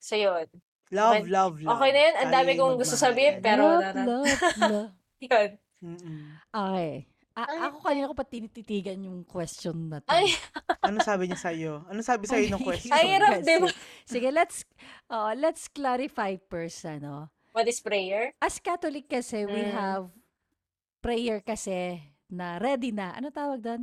So 0.00 0.16
yun. 0.16 0.48
Love, 0.88 1.14
Okay, 1.18 1.26
love, 1.28 1.54
love. 1.58 1.72
okay 1.72 1.90
na 1.90 2.00
yun. 2.00 2.14
Ang 2.16 2.30
dami 2.32 2.50
kong 2.54 2.74
gusto 2.76 2.94
sabihin, 2.94 3.34
pero 3.40 3.62
love, 3.66 3.82
na, 3.82 3.90
na, 3.90 4.02
love, 4.06 4.26
love. 4.62 4.90
yun. 5.18 5.50
Mm-mm. 5.76 6.18
Okay. 6.48 6.92
A- 7.36 7.44
Ay. 7.44 7.58
ako 7.68 7.76
kanina 7.82 8.08
ko 8.08 8.14
pa 8.14 8.24
tinititigan 8.24 8.96
yung 9.02 9.20
question 9.22 9.92
na 9.92 10.00
to. 10.00 10.08
Ay, 10.08 10.30
Ano 10.86 11.02
sabi 11.02 11.26
niya 11.26 11.36
sa'yo? 11.36 11.84
Ano 11.84 12.00
sabi 12.00 12.24
sa'yo 12.24 12.48
ng 12.48 12.62
question? 12.68 12.94
Ay, 12.94 13.12
hirap, 13.12 13.42
di 13.42 13.54
ba? 13.58 13.68
Sige, 14.04 14.28
let's 14.30 14.64
uh, 15.08 15.34
let's 15.34 15.66
clarify 15.66 16.38
first, 16.46 16.80
ano. 16.82 17.28
What 17.50 17.66
is 17.66 17.82
prayer? 17.82 18.32
As 18.38 18.56
Catholic 18.56 19.04
kasi, 19.06 19.44
we 19.44 19.64
Mm. 19.64 19.74
have 19.74 20.04
prayer 21.00 21.40
kasi 21.40 21.98
na 22.26 22.56
ready 22.56 22.88
na. 22.88 23.12
Ano 23.12 23.28
tawag 23.28 23.60
doon? 23.60 23.82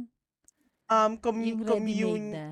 Um, 0.87 1.17
com- 1.17 1.41
Yung 1.41 1.61
commune, 1.61 1.89
ready-made 1.93 2.29
na. 2.31 2.45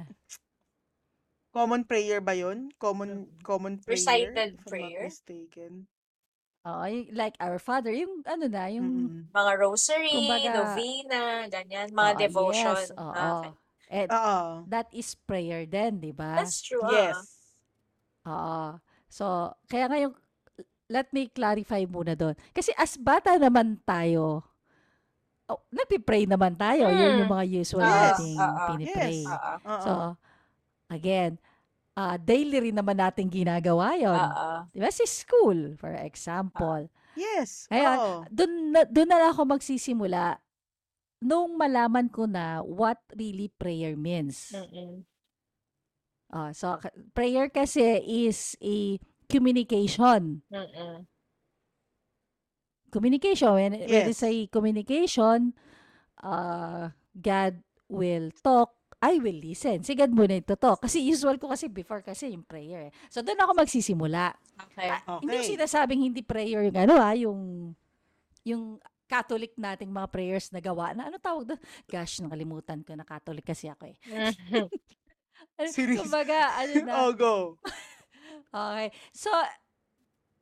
Common 1.51 1.84
prayer 1.84 2.20
ba 2.20 2.31
yun? 2.31 2.72
Common, 2.75 3.27
common 3.41 3.77
prayer? 3.77 3.96
Recited 3.96 4.55
if 4.55 4.60
I'm 4.60 4.65
prayer? 4.65 5.03
not 5.03 5.12
mistaken. 5.12 5.72
Oo, 6.62 6.84
yung, 6.86 7.08
like 7.12 7.36
Our 7.38 7.58
Father, 7.58 7.89
yung 7.89 8.22
ano 8.24 8.46
na, 8.46 8.70
yung 8.70 8.88
Mm-mm. 8.88 9.22
Mga 9.29 9.51
rosary, 9.58 10.13
Kumbaga- 10.13 10.53
novena, 10.53 11.22
ganyan. 11.48 11.88
Mga 11.89 12.12
Oo, 12.12 12.20
devotion. 12.22 12.75
Yes, 12.77 12.91
oo. 12.93 13.12
Ah, 13.12 13.29
okay. 13.36 13.53
And 13.91 14.10
Oo. 14.10 14.39
that 14.70 14.88
is 14.91 15.12
prayer 15.17 15.65
din, 15.65 16.00
di 16.00 16.13
ba? 16.13 16.38
That's 16.38 16.62
true. 16.62 16.86
Yes. 16.88 17.17
Oo. 18.24 18.77
So, 19.10 19.25
kaya 19.65 19.89
ngayon, 19.89 20.15
let 20.88 21.10
me 21.10 21.27
clarify 21.27 21.84
muna 21.84 22.13
doon. 22.13 22.38
Kasi 22.51 22.72
as 22.74 22.96
bata 22.96 23.36
naman 23.36 23.81
tayo, 23.81 24.46
oh, 25.50 25.60
nagpipray 25.67 26.24
naman 26.24 26.55
tayo. 26.55 26.88
Yun 26.88 27.20
yung 27.20 27.27
Mm. 27.27 27.36
mga 27.36 27.46
usual 27.58 27.84
Yes. 27.84 28.15
nating 28.15 28.38
Oo. 28.38 28.60
pinipray. 28.70 29.17
Yes. 29.20 29.27
Ah, 29.27 29.39
ah. 29.41 29.58
Oo. 29.58 29.81
So, 29.81 29.91
again, 30.91 31.39
ah 31.95 32.19
daily 32.19 32.60
rin 32.60 32.75
naman 32.75 33.00
natin 33.00 33.31
ginagawa 33.31 33.95
yon. 33.95 34.15
Ah, 34.15 34.36
ah. 34.36 34.62
Di 34.69 34.83
ba? 34.83 34.91
Si 34.91 35.07
school, 35.07 35.79
for 35.79 35.95
example. 35.95 36.91
yes. 37.15 37.65
Kaya, 37.71 37.89
Oo. 37.95 38.13
Doon 38.27 38.75
na, 38.75 38.83
na 38.86 39.31
ako 39.31 39.48
magsisimula 39.48 40.39
nung 41.21 41.55
malaman 41.55 42.10
ko 42.12 42.25
na 42.27 42.60
what 42.65 43.00
really 43.15 43.48
prayer 43.48 43.95
means. 43.95 44.51
Mm-mm. 44.51 45.07
Ah, 46.31 46.51
so, 46.55 46.79
prayer 47.12 47.51
kasi 47.51 48.00
is 48.03 48.55
a 48.63 48.95
communication. 49.27 50.41
Mm-mm. 50.48 51.03
Communication. 52.91 53.51
When, 53.55 53.71
when 53.75 53.88
Yes. 53.88 54.15
it's 54.15 54.24
a 54.24 54.48
communication, 54.48 55.55
uh, 56.24 56.91
God 57.15 57.60
will 57.88 58.31
talk, 58.43 58.75
I 59.01 59.17
will 59.17 59.41
listen. 59.41 59.81
Si 59.81 59.98
God 59.98 60.13
muna 60.13 60.38
ito 60.38 60.53
talk. 60.53 60.86
Kasi 60.86 61.01
usual 61.01 61.41
ko 61.41 61.50
kasi 61.50 61.65
before 61.65 62.05
kasi 62.05 62.31
yung 62.31 62.46
prayer. 62.46 62.88
eh. 62.88 62.93
So, 63.10 63.25
doon 63.25 63.41
ako 63.41 63.58
magsisimula. 63.58 64.38
Okay. 64.70 64.89
Hindi 65.25 65.34
ko 65.34 65.41
Okay. 65.41 65.51
sinasabing 65.58 66.01
hindi 66.05 66.22
prayer 66.22 66.70
yung 66.70 66.77
ano 66.77 66.93
ha, 67.01 67.17
yung, 67.17 67.39
yung 68.46 68.77
Catholic 69.10 69.58
nating 69.58 69.89
mga 69.89 70.08
prayers 70.08 70.53
na 70.53 70.62
gawa 70.62 70.93
na, 70.93 71.10
ano 71.10 71.17
tawag 71.17 71.43
doon? 71.50 71.62
Gosh, 71.84 72.22
nakalimutan 72.22 72.79
ko 72.86 72.93
na 72.93 73.03
Catholic 73.03 73.43
kasi 73.43 73.67
ako 73.67 73.89
eh. 73.89 73.98
Ano, 75.58 75.67
Serious? 75.74 76.05
Kumbaga, 76.05 76.53
ano 76.53 76.74
na, 76.86 76.91
Oh, 77.01 77.12
go. 77.12 77.34
Okay. 78.53 78.88
So, 79.12 79.29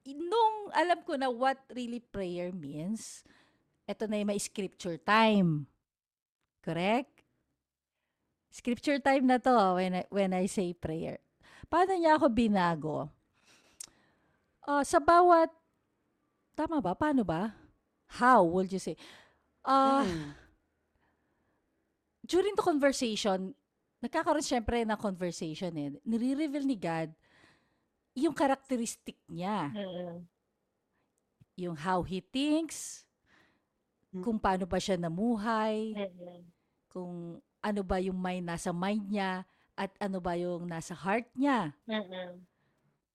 nung 0.06 0.56
alam 0.74 1.00
ko 1.04 1.16
na 1.16 1.32
what 1.32 1.58
really 1.72 2.00
prayer 2.00 2.52
means, 2.52 3.24
eto 3.86 4.06
na 4.06 4.20
yung 4.20 4.30
may 4.30 4.42
scripture 4.42 4.98
time. 4.98 5.66
Correct? 6.60 7.19
Scripture 8.50 8.98
time 9.00 9.26
na 9.26 9.38
to 9.38 9.78
when 9.78 10.02
I, 10.02 10.04
when 10.10 10.32
I 10.34 10.46
say 10.46 10.74
prayer. 10.74 11.22
Paano 11.70 11.94
niya 11.96 12.18
ako 12.18 12.28
binago? 12.34 13.10
Ah, 14.66 14.82
sa 14.86 14.98
bawat, 15.02 15.50
tama 16.54 16.82
ba? 16.82 16.94
Paano 16.98 17.22
ba? 17.26 17.54
How 18.10 18.42
would 18.42 18.74
you 18.74 18.82
say? 18.82 18.98
Mm. 19.66 20.34
during 22.30 22.54
the 22.54 22.62
conversation, 22.62 23.54
nagkakaroon 24.02 24.46
syempre 24.46 24.86
ng 24.86 24.98
conversation 25.02 25.74
eh. 25.74 25.90
Nire-reveal 26.06 26.66
ni 26.66 26.78
God 26.78 27.10
yung 28.14 28.38
characteristic 28.38 29.18
niya. 29.26 29.74
Mm-mm. 29.74 30.22
Yung 31.58 31.76
how 31.78 32.06
he 32.06 32.22
thinks, 32.22 33.06
Mm. 34.10 34.26
kung 34.26 34.38
paano 34.42 34.66
ba 34.66 34.82
siya 34.82 34.98
namuhay, 34.98 35.94
kung 36.90 37.38
ano 37.60 37.82
ba 37.84 38.00
yung 38.00 38.18
may 38.20 38.40
nasa 38.40 38.72
mind 38.72 39.08
niya, 39.12 39.44
at 39.80 39.96
ano 40.04 40.20
ba 40.20 40.36
yung 40.36 40.68
nasa 40.68 40.92
heart 40.92 41.32
niya. 41.40 41.72
Mm-mm. 41.88 42.44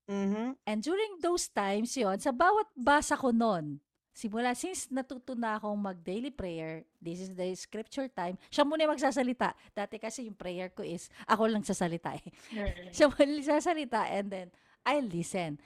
Mhm. 0.04 0.56
And 0.64 0.80
during 0.84 1.20
those 1.20 1.48
times 1.48 1.96
yon 1.96 2.20
sa 2.20 2.32
bawat 2.32 2.68
basa 2.76 3.16
ko 3.16 3.32
nun, 3.32 3.80
simula 4.16 4.56
since 4.56 4.88
natuto 4.88 5.36
na 5.36 5.56
akong 5.60 5.76
mag-daily 5.76 6.32
prayer, 6.32 6.84
this 7.00 7.20
is 7.20 7.32
the 7.36 7.52
scripture 7.56 8.08
time, 8.08 8.40
siya 8.48 8.64
muna 8.64 8.84
yung 8.84 8.96
magsasalita. 8.96 9.52
Dati 9.76 9.96
kasi 10.00 10.28
yung 10.28 10.36
prayer 10.36 10.72
ko 10.72 10.80
is, 10.84 11.08
ako 11.28 11.48
lang 11.48 11.64
sasalita 11.64 12.16
eh. 12.16 12.24
Mm-mm. 12.52 12.92
Siya 12.96 13.12
muna 13.12 13.28
yung 13.32 13.48
sasalita 13.48 14.08
and 14.08 14.28
then, 14.32 14.48
I 14.84 15.00
listen. 15.00 15.56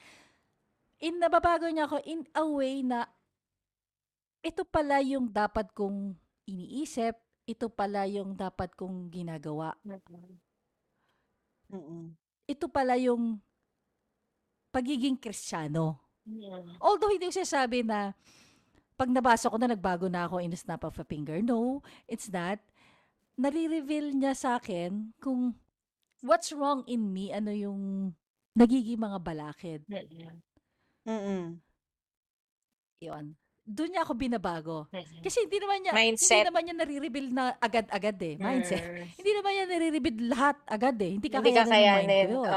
In 0.99 1.19
nababago 1.19 1.67
niya 1.71 1.87
ako 1.91 2.03
in 2.07 2.27
a 2.35 2.43
way 2.47 2.83
na 2.83 3.07
ito 4.43 4.63
pala 4.67 5.03
yung 5.03 5.27
dapat 5.31 5.71
kong 5.75 6.15
iniisip, 6.47 7.19
ito 7.49 7.73
pala 7.73 8.05
yung 8.05 8.37
dapat 8.37 8.77
kong 8.77 9.09
ginagawa. 9.09 9.73
Mm-mm. 9.81 10.37
Mm-mm. 11.73 12.13
Ito 12.45 12.69
pala 12.69 13.01
yung 13.01 13.41
pagiging 14.69 15.17
kristyano. 15.17 15.97
Mm-mm. 16.29 16.77
Although 16.77 17.09
hindi 17.09 17.33
ko 17.33 17.41
sinasabi 17.41 17.81
na 17.89 18.13
pag 19.01 19.09
nabasa 19.09 19.49
ko 19.49 19.57
na 19.57 19.73
nagbago 19.73 20.13
na 20.13 20.29
ako 20.29 20.45
in 20.45 20.53
a 20.53 20.61
snap 20.61 20.85
of 20.85 21.01
a 21.01 21.09
finger. 21.09 21.41
No, 21.41 21.81
it's 22.05 22.29
not. 22.29 22.61
Nare-reveal 23.41 24.13
niya 24.13 24.37
sa 24.37 24.61
akin 24.61 25.17
kung 25.23 25.57
what's 26.21 26.53
wrong 26.53 26.85
in 26.85 27.01
me, 27.09 27.33
ano 27.33 27.49
yung 27.49 28.13
nagiging 28.53 29.01
mga 29.01 29.19
balakid. 29.25 29.81
Mm-mm. 29.89 30.37
Mm-mm. 31.09 31.45
Yun. 33.01 33.39
Doon 33.69 33.91
niya 33.93 34.01
ako 34.01 34.13
binabago. 34.17 34.89
Mm-mm. 34.89 35.21
Kasi 35.21 35.45
hindi 35.45 35.61
naman 35.61 35.85
niya, 35.85 35.93
Mindset. 35.93 36.33
hindi 36.33 36.49
naman 36.49 36.63
niya 36.65 36.75
nare-reveal 36.75 37.29
na 37.29 37.45
agad-agad 37.61 38.17
eh. 38.25 38.35
Mindset. 38.41 38.81
Mm. 38.81 39.05
Hindi 39.13 39.31
naman 39.37 39.51
niya 39.53 39.67
nare-reveal 39.69 40.19
lahat 40.25 40.57
agad 40.65 40.97
eh. 40.97 41.13
Hindi 41.13 41.29
Hindi 41.29 41.37
kakayanin 41.37 41.69
mind 41.69 41.69
kakayanin. 41.69 42.29
Oo. 42.33 42.49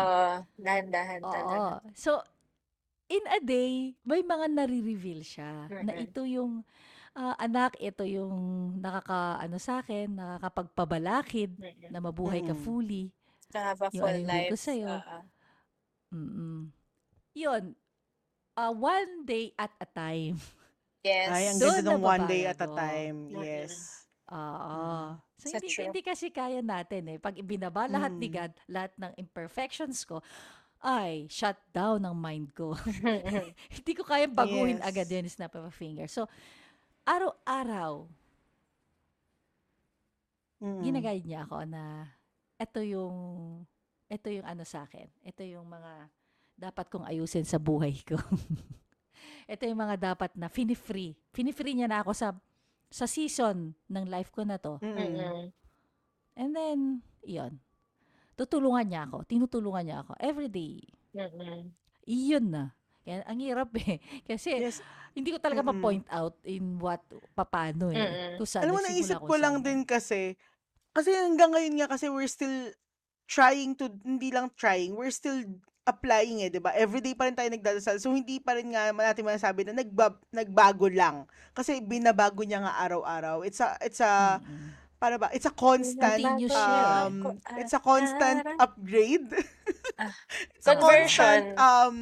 dahan-dahan 0.56 1.20
Oo. 1.20 1.34
talaga. 1.36 1.76
So, 1.92 2.24
in 3.12 3.24
a 3.28 3.44
day, 3.44 3.92
may 4.02 4.24
mga 4.24 4.46
nare-reveal 4.50 5.22
siya 5.22 5.68
na 5.84 5.92
Mm-mm. 5.92 6.06
ito 6.08 6.24
yung 6.24 6.64
ah, 7.12 7.36
anak, 7.36 7.76
ito 7.76 8.08
yung 8.08 8.32
nakaka 8.80 9.36
ano 9.36 9.60
sa 9.60 9.84
akin, 9.84 10.16
nakakapagpabalakid 10.16 11.60
Mm-mm. 11.60 11.92
na 11.92 12.00
mabuhay 12.00 12.40
ka 12.40 12.56
Mm-mm. 12.56 12.64
fully. 12.64 13.12
To 13.52 13.60
have 13.60 13.84
a 13.84 13.92
Yung 13.92 14.00
full 14.00 14.16
yung 14.16 14.32
ko 14.48 14.56
life. 14.56 14.64
sa'yo. 14.64 14.88
Oo. 14.88 15.18
Mm. 16.16 16.72
Yun. 17.36 17.64
ah, 18.56 18.72
one 18.72 19.24
day 19.24 19.52
at 19.56 19.76
a 19.76 19.88
time. 19.88 20.40
Yes. 21.02 21.30
Ay, 21.30 21.44
ang 21.50 21.58
Doon 21.60 21.76
ganda 21.82 21.98
ng 21.98 22.02
one 22.02 22.24
day 22.30 22.44
at 22.46 22.62
a 22.62 22.70
time. 22.70 23.18
Mm-mm. 23.30 23.42
Yes. 23.42 24.06
Oo. 24.32 24.80
So, 25.38 25.46
Sa 25.50 25.58
hindi, 25.58 25.68
true. 25.74 25.86
hindi 25.90 26.02
kasi 26.06 26.30
kaya 26.30 26.62
natin 26.62 27.04
eh. 27.10 27.18
Pag 27.18 27.36
ibinaba 27.42 27.90
lahat 27.90 28.14
ni 28.22 28.30
Mm. 28.30 28.36
God, 28.38 28.54
lahat 28.70 28.94
ng 29.02 29.14
imperfections 29.18 30.06
ko, 30.06 30.22
ay, 30.82 31.26
shut 31.30 31.58
down 31.74 32.06
ang 32.06 32.18
mind 32.18 32.54
ko. 32.54 32.74
hindi 33.76 33.92
ko 33.98 34.04
kayang 34.06 34.34
baguhin 34.34 34.78
Yes. 34.78 34.86
agad 34.86 35.10
yun, 35.10 35.26
snap 35.30 35.54
of 35.58 35.66
a 35.70 35.74
finger. 35.74 36.06
So, 36.06 36.30
araw-araw, 37.06 38.06
Mm-mm. 40.62 40.82
ginaguide 40.86 41.26
niya 41.26 41.44
ako 41.46 41.66
na 41.66 42.06
ito 42.62 42.80
yung 42.86 43.16
ito 44.12 44.28
yung 44.30 44.46
ano 44.46 44.62
sa 44.68 44.86
akin. 44.86 45.10
Ito 45.26 45.42
yung 45.42 45.66
mga 45.66 46.12
dapat 46.58 46.86
kong 46.94 47.08
ayusin 47.10 47.48
sa 47.48 47.58
buhay 47.58 47.98
ko. 48.06 48.18
ito 49.46 49.64
yung 49.66 49.82
mga 49.82 50.14
dapat 50.14 50.32
na 50.36 50.48
fini-free. 50.48 51.18
Fini-free 51.32 51.76
niya 51.76 51.88
na 51.88 52.02
ako 52.02 52.12
sa 52.14 52.28
sa 52.92 53.08
season 53.08 53.72
ng 53.88 54.06
life 54.12 54.36
ko 54.36 54.44
na 54.44 54.60
to. 54.60 54.76
Mm-mm. 54.84 55.48
And 56.36 56.52
then, 56.52 56.80
iyon. 57.24 57.56
Tutulungan 58.36 58.84
niya 58.84 59.08
ako. 59.08 59.24
Tinutulungan 59.24 59.84
niya 59.88 59.98
ako. 60.04 60.12
Every 60.20 60.52
day. 60.52 60.84
Mm-mm. 61.16 61.72
Iyon 62.04 62.46
na. 62.52 62.76
Kaya, 63.02 63.24
ang 63.24 63.40
hirap 63.40 63.72
eh. 63.80 63.98
Kasi, 64.30 64.60
Yes. 64.60 64.84
hindi 65.16 65.32
ko 65.32 65.40
talaga 65.40 65.64
Mm-mm. 65.64 65.80
ma-point 65.80 66.06
out 66.12 66.36
in 66.44 66.76
what, 66.84 67.00
papano 67.32 67.96
eh. 67.96 68.00
Mm-mm. 68.00 68.32
Kung 68.44 68.50
saan 68.50 68.68
Alam 68.68 68.76
mo, 68.76 68.82
naisip 68.84 69.20
ko 69.24 69.36
lang 69.40 69.60
saan. 69.60 69.68
din 69.68 69.80
kasi, 69.88 70.36
kasi 70.92 71.16
hanggang 71.16 71.56
ngayon 71.56 71.76
nga 71.80 71.88
kasi 71.96 72.12
we're 72.12 72.28
still 72.28 72.72
trying 73.28 73.72
to, 73.76 73.88
hindi 74.04 74.36
lang 74.36 74.52
trying, 74.60 74.92
we're 75.00 75.12
still 75.16 75.40
applying 75.86 76.46
eh, 76.46 76.50
di 76.54 76.62
ba? 76.62 76.72
Everyday 76.78 77.18
pa 77.18 77.26
rin 77.26 77.36
tayo 77.36 77.50
nagdadasal. 77.50 77.98
So, 77.98 78.14
hindi 78.14 78.38
pa 78.38 78.54
rin 78.54 78.72
nga 78.74 78.94
natin 78.94 79.26
masasabi 79.26 79.66
na 79.66 79.82
nagba, 79.82 80.14
nagbago 80.30 80.88
lang. 80.88 81.26
Kasi 81.58 81.82
binabago 81.82 82.46
niya 82.46 82.62
nga 82.62 82.78
araw-araw. 82.86 83.42
It's 83.42 83.60
a, 83.60 83.76
it's 83.82 84.00
a, 84.00 84.38
Mm-mm. 84.38 84.78
para 85.02 85.18
ba? 85.18 85.34
It's 85.34 85.50
a 85.50 85.56
constant, 85.56 86.22
um, 86.54 87.42
it's 87.58 87.74
a 87.74 87.82
constant 87.82 88.46
upgrade. 88.62 89.34
Ah, 89.98 90.14
it's 90.56 90.70
a 90.70 90.78
conversion. 90.78 91.58
constant, 91.58 91.58
um, 91.58 91.98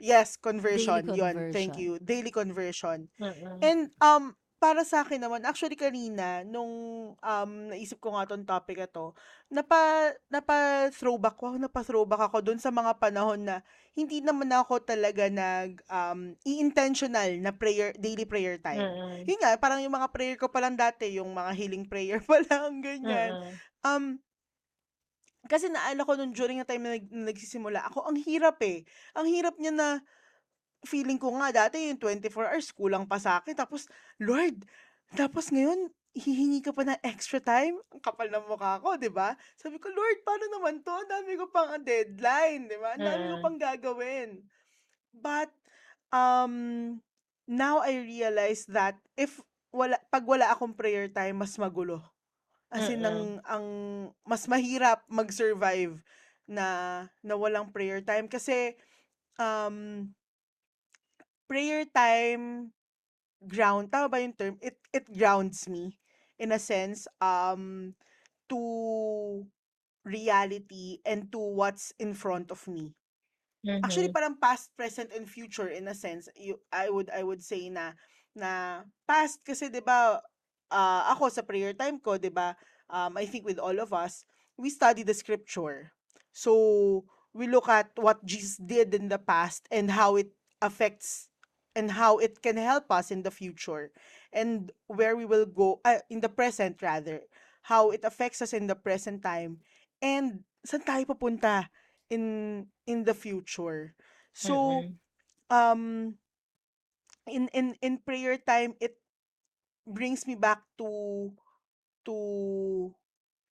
yes, 0.00 0.36
conversion. 0.40 1.04
Daily 1.06 1.20
Yun, 1.20 1.34
thank 1.52 1.76
conversion. 1.76 1.80
you. 1.80 1.92
Daily 2.00 2.32
conversion. 2.32 2.98
Mm-mm. 3.20 3.60
And 3.60 3.80
um 4.00 4.36
para 4.56 4.82
sa 4.88 5.04
akin 5.04 5.20
naman, 5.20 5.44
actually 5.44 5.76
kanina 5.76 6.40
nung 6.48 6.72
um 7.12 7.50
naisip 7.68 8.00
ko 8.00 8.16
nga 8.16 8.24
tong 8.24 8.48
topic 8.48 8.80
na 8.80 8.88
to, 8.88 9.12
napa 9.52 10.12
napa 10.32 10.88
throwback 10.96 11.36
ko, 11.36 11.60
napa 11.60 11.84
throwback 11.84 12.32
ako 12.32 12.40
dun 12.40 12.56
sa 12.56 12.72
mga 12.72 12.96
panahon 12.96 13.44
na 13.44 13.60
hindi 13.92 14.24
naman 14.24 14.48
ako 14.48 14.80
talaga 14.80 15.28
nag 15.28 15.84
um 15.92 16.32
i-intentional 16.48 17.36
na 17.40 17.52
prayer 17.52 17.92
daily 18.00 18.24
prayer 18.24 18.56
time. 18.56 18.80
Mm-mm. 18.80 19.28
Yun 19.28 19.40
nga, 19.44 19.60
parang 19.60 19.84
yung 19.84 19.92
mga 19.92 20.08
prayer 20.08 20.36
ko 20.40 20.48
pa 20.48 20.64
lang 20.64 20.74
dati, 20.74 21.20
yung 21.20 21.36
mga 21.36 21.52
healing 21.52 21.84
prayer 21.84 22.20
pa 22.24 22.40
lang, 22.40 22.80
ganyan. 22.80 23.36
Mm-mm. 23.36 23.54
Um, 23.84 24.04
kasi 25.46 25.70
naala 25.70 26.02
ko 26.02 26.18
nung 26.18 26.34
during 26.34 26.58
na 26.58 26.66
time 26.66 26.82
na, 26.82 26.98
nag, 26.98 27.06
na 27.06 27.30
nagsisimula 27.30 27.86
ako, 27.92 28.02
ang 28.08 28.18
hirap 28.18 28.58
eh. 28.66 28.82
Ang 29.14 29.30
hirap 29.30 29.54
niya 29.62 29.70
na 29.70 29.88
feeling 30.86 31.18
ko 31.18 31.34
nga 31.36 31.66
dati 31.66 31.90
yung 31.90 31.98
24 32.00 32.54
hours 32.54 32.70
kulang 32.72 33.04
pa 33.04 33.18
sa 33.18 33.42
akin. 33.42 33.58
Tapos, 33.58 33.90
Lord, 34.22 34.64
tapos 35.14 35.50
ngayon, 35.52 35.90
hihingi 36.16 36.64
ka 36.64 36.72
pa 36.72 36.82
ng 36.88 36.98
extra 37.04 37.38
time? 37.38 37.76
Ang 37.92 38.00
kapal 38.00 38.32
ng 38.32 38.48
mukha 38.48 38.80
ko, 38.80 38.96
di 38.96 39.12
ba? 39.12 39.36
Sabi 39.60 39.76
ko, 39.76 39.92
Lord, 39.92 40.24
paano 40.24 40.48
naman 40.48 40.80
to? 40.80 40.90
Ang 40.90 41.10
dami 41.12 41.36
ko 41.36 41.46
pang 41.52 41.76
deadline, 41.84 42.66
di 42.66 42.78
ba? 42.80 42.96
Ang 42.96 43.04
dami 43.04 43.24
ko 43.28 43.36
Mm. 43.36 43.44
pang 43.44 43.58
gagawin. 43.60 44.30
But, 45.12 45.52
um, 46.10 46.54
now 47.44 47.84
I 47.84 48.00
realize 48.00 48.64
that 48.72 48.96
if 49.14 49.38
wala, 49.70 50.00
pag 50.08 50.24
wala 50.24 50.48
akong 50.50 50.72
prayer 50.72 51.12
time, 51.12 51.44
mas 51.44 51.54
magulo. 51.60 52.00
As 52.72 52.88
in, 52.88 53.04
ang, 53.04 53.38
Mm-mm. 53.38 53.44
ang 53.46 53.66
mas 54.24 54.48
mahirap 54.48 55.04
mag-survive 55.06 56.00
na, 56.48 56.66
na 57.20 57.34
walang 57.36 57.70
prayer 57.70 58.00
time. 58.00 58.26
Kasi, 58.26 58.72
um, 59.36 60.08
prayer 61.48 61.84
time 61.94 62.72
ground, 63.46 63.92
tama 63.92 64.08
ba 64.08 64.20
yung 64.22 64.34
term? 64.36 64.56
It, 64.62 64.78
it 64.92 65.06
grounds 65.12 65.68
me 65.68 65.98
in 66.38 66.52
a 66.52 66.58
sense 66.60 67.06
um, 67.20 67.94
to 68.48 69.46
reality 70.04 70.98
and 71.04 71.30
to 71.32 71.38
what's 71.38 71.92
in 71.98 72.14
front 72.14 72.50
of 72.50 72.66
me. 72.68 72.94
Actually, 73.84 74.08
Mhm. 74.08 74.12
parang 74.12 74.36
past, 74.40 74.72
present, 74.76 75.12
and 75.14 75.28
future 75.28 75.68
in 75.68 75.86
a 75.86 75.94
sense. 75.94 76.28
You, 76.34 76.58
I 76.72 76.90
would 76.90 77.10
I 77.12 77.22
would 77.22 77.42
say 77.44 77.68
na 77.70 77.94
na 78.34 78.82
past 79.06 79.44
kasi 79.46 79.70
'di 79.70 79.84
ba 79.84 80.18
ah, 80.72 81.02
ako 81.14 81.30
sa 81.30 81.46
prayer 81.46 81.76
time 81.76 82.00
ko, 82.02 82.18
'di 82.18 82.32
ba? 82.32 82.56
Um, 82.90 83.14
I 83.18 83.26
think 83.28 83.46
with 83.46 83.60
all 83.62 83.76
of 83.78 83.92
us, 83.94 84.24
we 84.58 84.70
study 84.72 85.02
the 85.06 85.14
scripture. 85.14 85.92
So, 86.34 87.04
we 87.34 87.46
look 87.48 87.68
at 87.68 87.90
what 87.98 88.22
Jesus 88.26 88.56
did 88.60 88.94
in 88.94 89.08
the 89.08 89.18
past 89.20 89.66
and 89.70 89.90
how 89.90 90.16
it 90.16 90.30
affects 90.62 91.28
and 91.76 91.92
how 91.92 92.18
it 92.18 92.40
can 92.42 92.56
help 92.56 92.88
us 92.90 93.12
in 93.12 93.22
the 93.22 93.30
future 93.30 93.92
and 94.32 94.72
where 94.88 95.14
we 95.16 95.24
will 95.28 95.46
go 95.46 95.80
uh, 95.84 96.00
in 96.10 96.20
the 96.24 96.30
present 96.32 96.80
rather 96.82 97.20
how 97.68 97.90
it 97.92 98.02
affects 98.04 98.40
us 98.42 98.52
in 98.56 98.66
the 98.66 98.76
present 98.76 99.22
time 99.22 99.60
and 100.00 100.42
saan 100.64 100.82
tayo 100.82 101.04
papunta 101.04 101.68
in 102.08 102.64
in 102.88 103.04
the 103.04 103.14
future 103.14 103.94
so 104.32 104.82
Mm-mm. 104.82 104.96
um 105.52 106.16
in 107.28 107.46
in 107.52 107.76
in 107.82 107.98
prayer 108.00 108.38
time 108.40 108.74
it 108.80 108.96
brings 109.86 110.26
me 110.26 110.34
back 110.34 110.62
to 110.78 111.30
to 112.06 112.16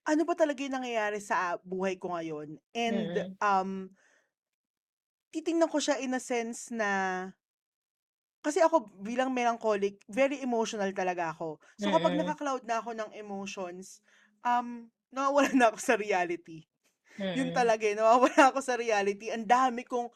ano 0.06 0.22
ba 0.24 0.38
talaga 0.38 0.62
yung 0.62 0.78
nangyayari 0.78 1.18
sa 1.18 1.58
buhay 1.66 1.98
ko 1.98 2.14
ngayon? 2.14 2.62
And, 2.78 3.18
Mm. 3.18 3.36
um, 3.42 3.90
titingnan 5.34 5.68
ko 5.68 5.82
siya 5.82 6.00
in 6.00 6.14
a 6.14 6.22
sense 6.22 6.70
na 6.72 7.34
kasi 8.46 8.62
ako 8.62 8.94
bilang 9.02 9.34
melancholic, 9.34 9.98
very 10.06 10.38
emotional 10.46 10.94
talaga 10.94 11.34
ako. 11.34 11.58
So, 11.82 11.90
kapag 11.90 12.14
Mm. 12.14 12.22
naka-cloud 12.22 12.64
na 12.70 12.78
ako 12.86 12.94
ng 12.94 13.12
emotions, 13.18 14.06
um, 14.46 14.88
nawawala 15.10 15.50
na 15.58 15.66
ako 15.74 15.80
sa 15.82 15.96
reality. 15.98 16.70
Yun 17.36 17.50
Mm. 17.50 17.56
talaga 17.56 17.84
eh, 17.90 17.96
nawawala 17.98 18.54
ako 18.54 18.60
sa 18.64 18.76
reality. 18.80 19.30
Ang 19.34 19.46
dami 19.50 19.84
kong 19.88 20.10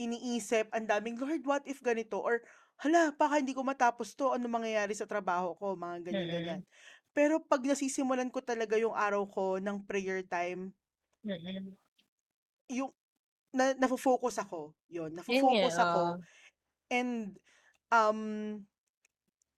iniisip, 0.00 0.68
ang 0.76 0.86
daming, 0.88 1.16
Lord, 1.20 1.42
what 1.48 1.64
if 1.68 1.80
ganito? 1.84 2.20
Or, 2.20 2.42
hala, 2.82 3.12
baka 3.16 3.40
hindi 3.40 3.56
ko 3.56 3.64
matapos 3.64 4.12
to, 4.18 4.32
ano 4.36 4.46
mangyayari 4.50 4.92
sa 4.96 5.08
trabaho 5.08 5.56
ko, 5.56 5.74
mga 5.78 6.04
ganyan-ganyan. 6.12 6.60
Mm. 6.60 6.66
Pero 7.16 7.40
pag 7.44 7.64
nasisimulan 7.64 8.28
ko 8.32 8.40
talaga 8.44 8.76
yung 8.76 8.92
araw 8.96 9.24
ko 9.30 9.56
ng 9.62 9.84
prayer 9.88 10.20
time, 10.26 10.74
Mm. 11.24 11.76
yung 12.70 12.90
na, 13.54 13.72
nafo-focus 13.78 14.42
ako. 14.42 14.76
Yun, 14.92 15.14
nafo-focus 15.16 15.80
ako. 15.82 16.14
oo. 16.14 16.26
And, 16.92 17.38
um, 17.92 18.64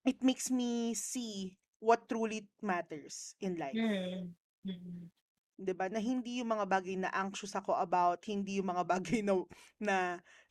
it 0.04 0.18
makes 0.22 0.50
me 0.50 0.94
see 0.94 1.56
what 1.80 2.08
truly 2.08 2.46
matters 2.62 3.34
in 3.40 3.56
life. 3.56 3.76
Mm. 3.76 4.34
Mm. 4.66 5.10
'Di 5.58 5.72
ba? 5.74 5.90
Na 5.90 5.98
hindi 5.98 6.38
yung 6.38 6.54
mga 6.54 6.66
bagay 6.70 6.94
na 6.98 7.10
anxious 7.10 7.54
ako 7.54 7.74
about, 7.74 8.22
hindi 8.26 8.62
yung 8.62 8.70
mga 8.70 8.84
bagay 8.94 9.20
na 9.26 9.34
na, 9.82 9.96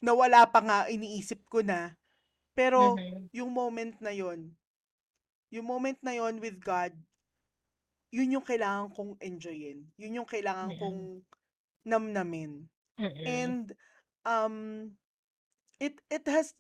na 0.04 0.12
wala 0.12 0.44
pa 0.48 0.60
nga 0.64 0.78
iniisip 0.92 1.44
ko 1.48 1.64
na. 1.64 1.96
Pero 2.56 2.98
Mhm. 3.00 3.32
yung 3.32 3.52
moment 3.54 3.96
na 4.04 4.12
yon, 4.12 4.52
yung 5.52 5.68
moment 5.68 5.98
na 6.04 6.16
yon 6.16 6.40
with 6.44 6.60
God, 6.60 6.92
yun 8.12 8.36
yung 8.40 8.46
kailangan 8.46 8.92
kong 8.96 9.20
enjoyin. 9.20 9.84
Yun 10.00 10.24
yung 10.24 10.30
kailangan 10.30 10.72
Mm. 10.76 10.80
kong 10.80 11.00
namnamin. 11.88 12.68
Mm. 13.00 13.24
And 13.26 13.66
um 14.26 14.56
it 15.80 16.00
it 16.12 16.26
has 16.28 16.54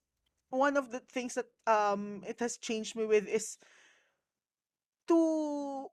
one 0.50 0.78
of 0.78 0.92
the 0.92 1.00
things 1.00 1.36
that 1.36 1.48
um 1.68 2.24
it 2.28 2.40
has 2.40 2.58
changed 2.58 2.96
me 2.96 3.06
with 3.06 3.28
is 3.28 3.58
to 5.08 5.90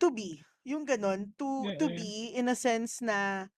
to 0.00 0.10
be 0.10 0.42
yung 0.64 0.86
ganon 0.86 1.32
to 1.38 1.70
to 1.78 1.86
Mm. 1.88 1.96
be 1.96 2.32
in 2.34 2.48
a 2.48 2.56
sense 2.56 3.00
na 3.04 3.48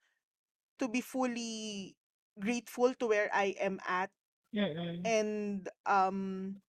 to 0.79 0.88
be 0.88 1.00
fully 1.00 1.96
grateful 2.38 2.92
to 2.94 3.07
where 3.09 3.31
I 3.33 3.55
am 3.61 3.81
at 3.87 4.11
Mm. 4.55 5.05
and 5.05 5.68
um 5.87 6.61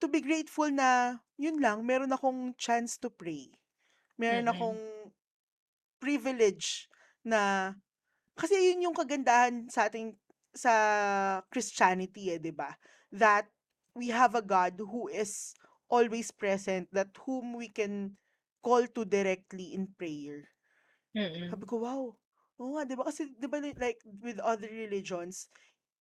to 0.00 0.06
be 0.08 0.20
grateful 0.20 0.68
na 0.70 1.20
yun 1.40 1.58
lang 1.60 1.84
meron 1.84 2.12
akong 2.12 2.52
chance 2.60 2.96
to 3.00 3.08
pray 3.08 3.48
meron 4.20 4.46
Mm. 4.46 4.52
akong 4.52 4.80
privilege 6.00 6.88
na 7.24 7.72
kasi 8.36 8.54
yun 8.72 8.90
yung 8.90 8.96
kagandahan 8.96 9.68
sa 9.72 9.88
ating 9.88 10.16
sa 10.56 10.74
Christianity 11.52 12.32
eh, 12.34 12.40
'di 12.40 12.52
ba? 12.56 12.72
That 13.12 13.48
we 13.94 14.10
have 14.12 14.34
a 14.36 14.44
God 14.44 14.80
who 14.80 15.08
is 15.08 15.54
always 15.88 16.32
present, 16.34 16.90
that 16.92 17.14
whom 17.24 17.54
we 17.56 17.68
can 17.70 18.18
call 18.64 18.84
to 18.96 19.04
directly 19.06 19.72
in 19.76 19.94
prayer. 19.94 20.50
Mm. 21.14 21.50
Sabi 21.50 21.64
ko, 21.66 21.82
wow. 21.82 22.04
Oo 22.58 22.70
nga, 22.76 22.84
'di 22.88 22.96
ba? 22.98 23.04
Kasi 23.08 23.28
'di 23.36 23.46
ba 23.48 23.58
li- 23.60 23.76
like 23.78 24.00
with 24.24 24.40
other 24.40 24.68
religions, 24.70 25.46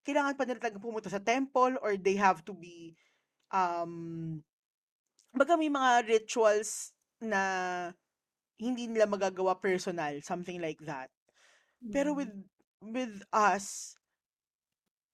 kailangan 0.07 0.35
pa 0.39 0.43
nila 0.47 0.61
talaga 0.61 0.79
pumunta 0.81 1.09
sa 1.11 1.21
temple 1.21 1.75
or 1.83 1.97
they 1.99 2.15
have 2.17 2.41
to 2.47 2.55
be 2.55 2.95
um 3.53 4.39
baga 5.35 5.55
may 5.59 5.69
mga 5.71 6.07
rituals 6.07 6.93
na 7.21 7.41
hindi 8.59 8.87
nila 8.87 9.07
magagawa 9.07 9.59
personal, 9.59 10.19
something 10.23 10.59
like 10.63 10.79
that. 10.87 11.11
Pero 11.91 12.15
with 12.15 12.31
Mm. 12.31 12.45
with 12.81 13.15
us, 13.33 13.95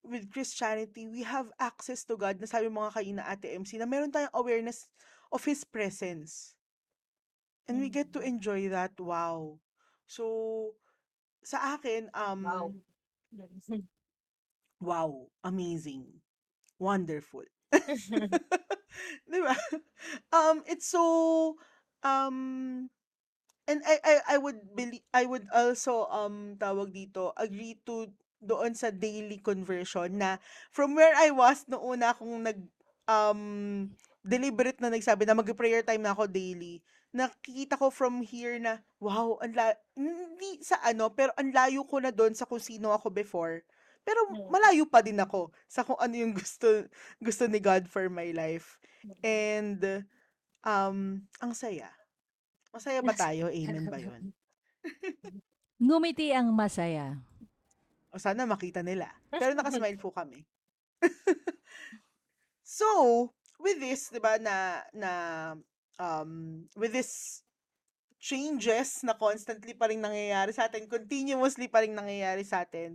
with 0.04 0.30
Christianity, 0.30 1.06
we 1.06 1.22
have 1.22 1.50
access 1.58 2.04
to 2.10 2.16
God 2.16 2.40
na 2.40 2.46
sabi 2.50 2.68
mo 2.68 2.86
nga 2.86 3.00
kanina 3.00 3.22
Ate 3.26 3.52
MC 3.54 3.78
na 3.78 3.86
meron 3.88 4.12
tayong 4.12 4.34
awareness 4.34 4.86
of 5.32 5.44
His 5.44 5.64
presence. 5.64 6.54
And 7.68 7.78
we 7.80 7.88
get 7.88 8.12
to 8.12 8.18
Mm. 8.18 8.26
enjoy 8.26 8.68
that. 8.70 8.98
Wow. 9.00 9.58
So, 10.06 10.74
sa 11.44 11.74
akin, 11.76 12.10
Wow. 12.40 12.74
um, 12.74 12.82
Mm. 13.70 13.86
wow, 14.80 15.26
amazing, 15.44 16.06
wonderful. 16.78 17.42
Di 19.30 19.38
ba? 19.40 19.54
Um, 20.32 20.62
it's 20.66 20.86
so, 20.88 21.56
um, 22.04 22.88
and 23.68 23.80
I, 23.86 23.96
I, 24.04 24.14
I 24.34 24.38
would 24.38 24.74
believe, 24.76 25.04
I 25.14 25.24
would 25.26 25.46
also, 25.54 26.06
um, 26.10 26.56
tawag 26.58 26.92
dito, 26.94 27.32
agree 27.36 27.78
to 27.86 28.10
doon 28.42 28.74
sa 28.74 28.90
daily 28.90 29.38
conversion 29.38 30.10
na 30.18 30.36
from 30.74 30.98
where 30.98 31.14
I 31.14 31.30
was 31.30 31.62
noong 31.70 31.96
una 31.96 32.10
akong 32.12 32.42
nag, 32.42 32.58
um, 33.06 33.42
deliberate 34.22 34.82
na 34.82 34.90
nagsabi 34.90 35.22
na 35.24 35.38
mag-prayer 35.38 35.86
time 35.86 36.02
na 36.02 36.10
ako 36.14 36.26
daily, 36.26 36.82
nakikita 37.14 37.78
ko 37.78 37.92
from 37.92 38.24
here 38.24 38.58
na, 38.58 38.82
wow, 38.98 39.38
ang 39.38 39.54
la- 39.54 39.78
hindi 39.94 40.58
sa 40.64 40.80
ano, 40.82 41.12
pero 41.14 41.30
ang 41.38 41.54
layo 41.54 41.86
ko 41.86 42.02
na 42.02 42.10
doon 42.10 42.34
sa 42.34 42.48
kung 42.48 42.62
sino 42.62 42.90
ako 42.90 43.12
before. 43.12 43.62
Pero 44.02 44.18
Mm. 44.34 44.50
malayo 44.50 44.84
pa 44.90 44.98
din 44.98 45.18
ako 45.22 45.54
sa 45.70 45.86
kung 45.86 45.94
ano 46.02 46.14
yung 46.18 46.34
gusto 46.34 46.66
gusto 47.22 47.46
ni 47.46 47.62
God 47.62 47.86
for 47.86 48.10
my 48.10 48.34
life. 48.34 48.74
And 49.22 50.02
um 50.66 51.22
ang 51.38 51.52
saya. 51.54 51.86
Masaya 52.74 52.98
ba 52.98 53.14
tayo? 53.14 53.46
Amen 53.46 53.86
ba 53.86 53.98
'yun? 54.02 54.34
Ngumiti 55.82 56.34
ang 56.34 56.50
masaya. 56.50 57.18
O 58.12 58.20
sana 58.20 58.44
makita 58.44 58.84
nila. 58.84 59.08
Pero 59.32 59.56
nakasmile 59.56 59.96
po 59.96 60.12
kami. 60.12 60.44
so, 62.62 63.32
with 63.56 63.80
this, 63.80 64.12
'di 64.12 64.20
ba, 64.20 64.36
na 64.36 64.84
na 64.92 65.12
um 65.96 66.64
with 66.76 66.92
this 66.92 67.42
changes 68.22 69.02
na 69.02 69.18
constantly 69.18 69.74
pa 69.74 69.90
rin 69.90 69.98
nangyayari 69.98 70.54
sa 70.54 70.70
atin, 70.70 70.86
continuously 70.86 71.66
pa 71.66 71.82
rin 71.82 71.90
nangyayari 71.90 72.46
sa 72.46 72.62
atin, 72.62 72.94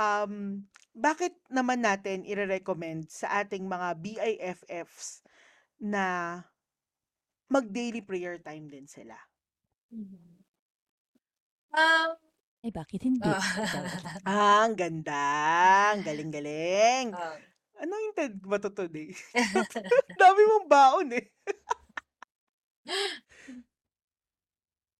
um, 0.00 0.64
bakit 0.96 1.36
naman 1.52 1.84
natin 1.84 2.24
ire-recommend 2.24 3.12
sa 3.12 3.44
ating 3.44 3.68
mga 3.68 3.88
BIFFs 4.00 5.20
na 5.76 6.40
mag-daily 7.52 8.00
prayer 8.00 8.40
time 8.40 8.64
din 8.72 8.88
sila? 8.88 9.16
Mhm. 9.92 10.40
Um, 11.76 12.16
Eh, 12.66 12.74
bakit 12.74 12.98
hindi? 13.06 13.22
ah, 13.22 13.38
Charot. 13.38 14.02
Ah, 14.26 14.66
ang 14.66 14.74
ganda. 14.74 15.22
Ang 15.94 16.02
galing-galing. 16.02 17.14
um, 17.14 17.38
Ano 17.78 17.92
yung 17.94 18.16
TED 18.16 18.42
ba 18.42 18.58
to 18.58 18.74
today? 18.74 19.14
Dami 20.18 20.42
mong 20.42 20.66
baon 20.66 21.08
eh. 21.14 21.30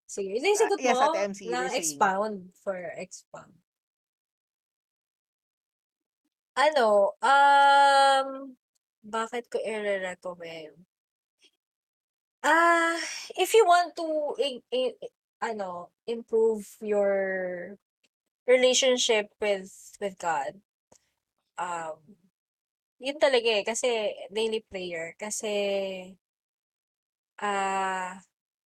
sige, 0.07 0.31
ito 0.31 0.45
yung 0.45 0.55
Ah, 0.55 0.63
sagot 0.63 0.79
yes, 0.79 0.95
mo 0.95 1.01
Ate 1.03 1.19
MC, 1.27 1.39
you 1.43 1.51
na 1.51 1.59
were 1.59 1.67
saying. 1.67 1.81
expound 1.83 2.35
for 2.55 2.77
expound. 2.95 3.53
Ano, 6.55 7.13
um, 7.19 8.27
bakit 9.03 9.45
ko 9.51 9.59
i-recommend? 9.59 10.73
Ah, 12.41 12.95
if 13.35 13.51
you 13.51 13.65
want 13.65 13.91
to 13.93 14.05
i- 14.39 14.63
i- 14.71 14.97
ano, 15.41 15.89
improve 16.07 16.65
your 16.81 17.77
relationship 18.47 19.29
with 19.41 19.71
with 20.01 20.17
God, 20.17 20.61
um, 21.57 21.97
yun 22.97 23.17
talaga 23.21 23.49
eh, 23.61 23.63
kasi 23.65 23.89
daily 24.33 24.61
prayer, 24.65 25.13
kasi 25.21 25.53
ah, 27.41 28.17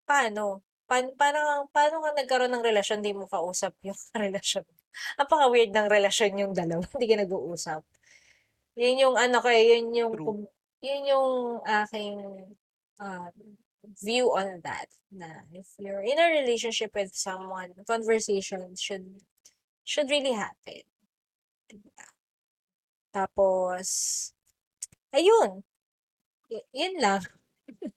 paano? 0.05 0.61
Paano, 0.89 1.13
paano, 1.13 1.39
paano 1.69 1.95
ka 2.01 2.09
nagkaroon 2.17 2.53
ng 2.53 2.65
relasyon, 2.65 3.01
di 3.05 3.13
mo 3.13 3.29
kausap 3.29 3.73
yung 3.87 3.97
relasyon? 4.17 4.65
Napaka-weird 5.21 5.71
ng 5.73 5.89
relasyon 5.89 6.33
yung 6.41 6.53
dalawa, 6.57 6.85
hindi 6.97 7.07
ka 7.09 7.17
nag-uusap. 7.25 7.81
Yun 8.77 8.97
yung 9.01 9.15
ano 9.17 9.37
ko 9.43 9.49
eh, 9.49 9.63
yun 9.77 9.93
yung, 9.93 10.13
True. 10.17 10.45
yun 10.81 11.01
yung 11.09 11.29
aking 11.65 12.15
ah, 13.01 13.29
view 13.83 14.31
on 14.35 14.61
that. 14.63 14.87
Na 15.09 15.47
if 15.53 15.67
you're 15.79 16.03
in 16.05 16.19
a 16.19 16.29
relationship 16.29 16.93
with 16.93 17.15
someone, 17.15 17.73
conversation 17.87 18.75
should 18.77 19.23
should 19.83 20.09
really 20.09 20.33
happen. 20.33 20.85
Diba? 21.65 22.05
Tapos, 23.09 23.87
ayun. 25.09 25.65
Y- 26.49 26.65
yun 26.73 26.95
lang. 27.01 27.21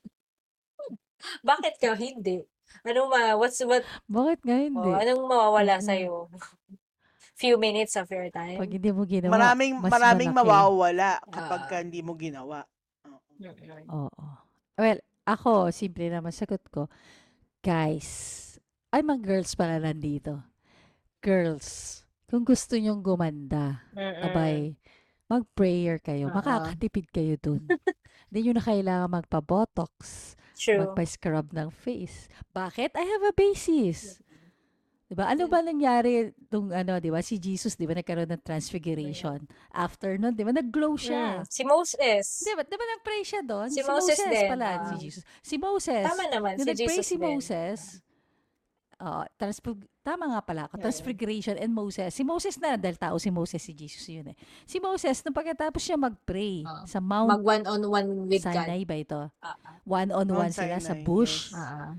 Bakit 1.45 1.75
ka 1.79 1.93
hindi? 1.95 2.43
Ano 2.83 3.13
ma, 3.13 3.37
what's, 3.37 3.61
what, 3.63 3.85
Bakit 4.09 4.41
nga 4.43 4.57
hindi? 4.57 4.81
oh, 4.81 4.97
anong 4.97 5.23
mawawala 5.29 5.79
Mm-mm. 5.79 5.87
sa'yo? 5.87 6.15
Few 7.37 7.57
minutes 7.61 7.95
of 8.01 8.09
your 8.09 8.29
Pag 8.33 8.57
time? 8.57 8.57
hindi 8.73 8.91
mo 8.91 9.05
ginawa, 9.05 9.33
Maraming 9.37 9.73
mas 9.81 9.91
maraming 9.93 10.31
malaki. 10.33 10.49
mawawala 10.49 11.11
kapag 11.29 11.63
ka 11.69 11.77
hindi 11.85 12.01
mo 12.01 12.17
ginawa. 12.17 12.65
Oo. 13.05 13.21
Mm-mm. 13.37 13.85
Oo. 14.09 14.25
Well, 14.81 14.99
ako, 15.23 15.71
simple 15.71 16.07
naman 16.11 16.35
sagot 16.35 16.63
ko. 16.71 16.91
Guys, 17.63 18.11
ay 18.91 19.07
mga 19.07 19.23
girls 19.23 19.55
pala 19.55 19.79
nandito. 19.79 20.43
Girls, 21.23 22.03
kung 22.27 22.43
gusto 22.43 22.75
nyong 22.75 23.01
gumanda, 23.01 23.87
Mm-mm. 23.95 24.23
abay, 24.27 24.59
mag-prayer 25.31 26.03
kayo. 26.03 26.29
Oo. 26.29 26.35
Makakatipid 26.35 27.07
kayo 27.15 27.39
dun. 27.39 27.63
Hindi 28.29 28.49
nyo 28.49 28.53
na 28.59 28.65
kailangan 28.65 29.15
magpa-botox, 29.23 30.35
True. 30.59 30.83
magpa-scrub 30.83 31.55
ng 31.55 31.71
face. 31.71 32.27
Bakit? 32.51 32.97
I 32.99 33.05
have 33.07 33.25
a 33.29 33.35
basis. 33.37 34.19
Diba? 35.13 35.29
Ano 35.29 35.45
ba 35.45 35.61
nangyari 35.61 36.33
nung 36.49 36.73
ano, 36.73 36.97
di 36.97 37.13
ba? 37.13 37.21
Si 37.21 37.37
Jesus, 37.37 37.77
di 37.77 37.85
ba, 37.85 37.93
nagkaroon 37.93 38.33
ng 38.33 38.41
transfiguration. 38.41 39.45
After 39.69 40.17
nun, 40.17 40.33
di 40.33 40.41
ba, 40.41 40.57
nag-glow 40.57 40.97
siya. 40.97 41.45
Mm. 41.45 41.53
Si 41.53 41.63
Moses. 41.69 42.25
Di 42.41 42.57
ba, 42.57 42.65
di 42.65 42.77
ba 42.81 42.87
nag-pray 42.97 43.21
siya 43.21 43.45
doon? 43.45 43.69
Si 43.69 43.85
Moses 43.85 44.17
din, 44.17 44.49
pala, 44.49 44.89
si 44.89 44.95
ah. 44.97 44.97
Jesus. 44.97 45.23
Si 45.45 45.61
Moses. 45.61 46.05
Tama 46.09 46.25
naman, 46.33 46.57
si 46.57 46.65
nag-pray 46.65 46.97
Jesus 46.97 47.05
si 47.05 47.17
din. 47.21 47.29
Moses, 47.29 47.79
oo, 48.97 49.21
transfig- 49.37 49.85
tama 50.01 50.33
nga 50.33 50.41
pala 50.41 50.65
ako, 50.65 50.81
Yeah. 50.81 50.85
transfiguration 50.89 51.61
and 51.61 51.77
Moses. 51.77 52.09
Si 52.09 52.25
Moses 52.25 52.57
na, 52.57 52.81
dahil 52.81 52.97
tao 52.97 53.21
si 53.21 53.29
Moses, 53.29 53.61
si 53.61 53.77
Jesus 53.77 54.09
yun 54.09 54.33
eh. 54.33 54.37
Si 54.65 54.81
Moses, 54.81 55.21
nung 55.21 55.37
pagkatapos 55.37 55.85
siya 55.85 56.01
mag-pray 56.01 56.65
Oo. 56.65 56.89
sa 56.89 57.05
Mount 57.05 57.37
Mag 57.37 57.45
one-on-one 57.45 58.33
with 58.33 58.49
God. 58.49 58.65
Sinai 58.65 58.89
ba 58.89 58.97
ito? 58.97 59.21
Ah. 59.45 59.61
One-on-one 59.85 60.49
Mount 60.49 60.57
sila 60.57 60.81
sa 60.81 60.97
Sinai, 60.97 61.05
bush. 61.05 61.53
yes. 61.53 61.61
Ah. 61.61 61.93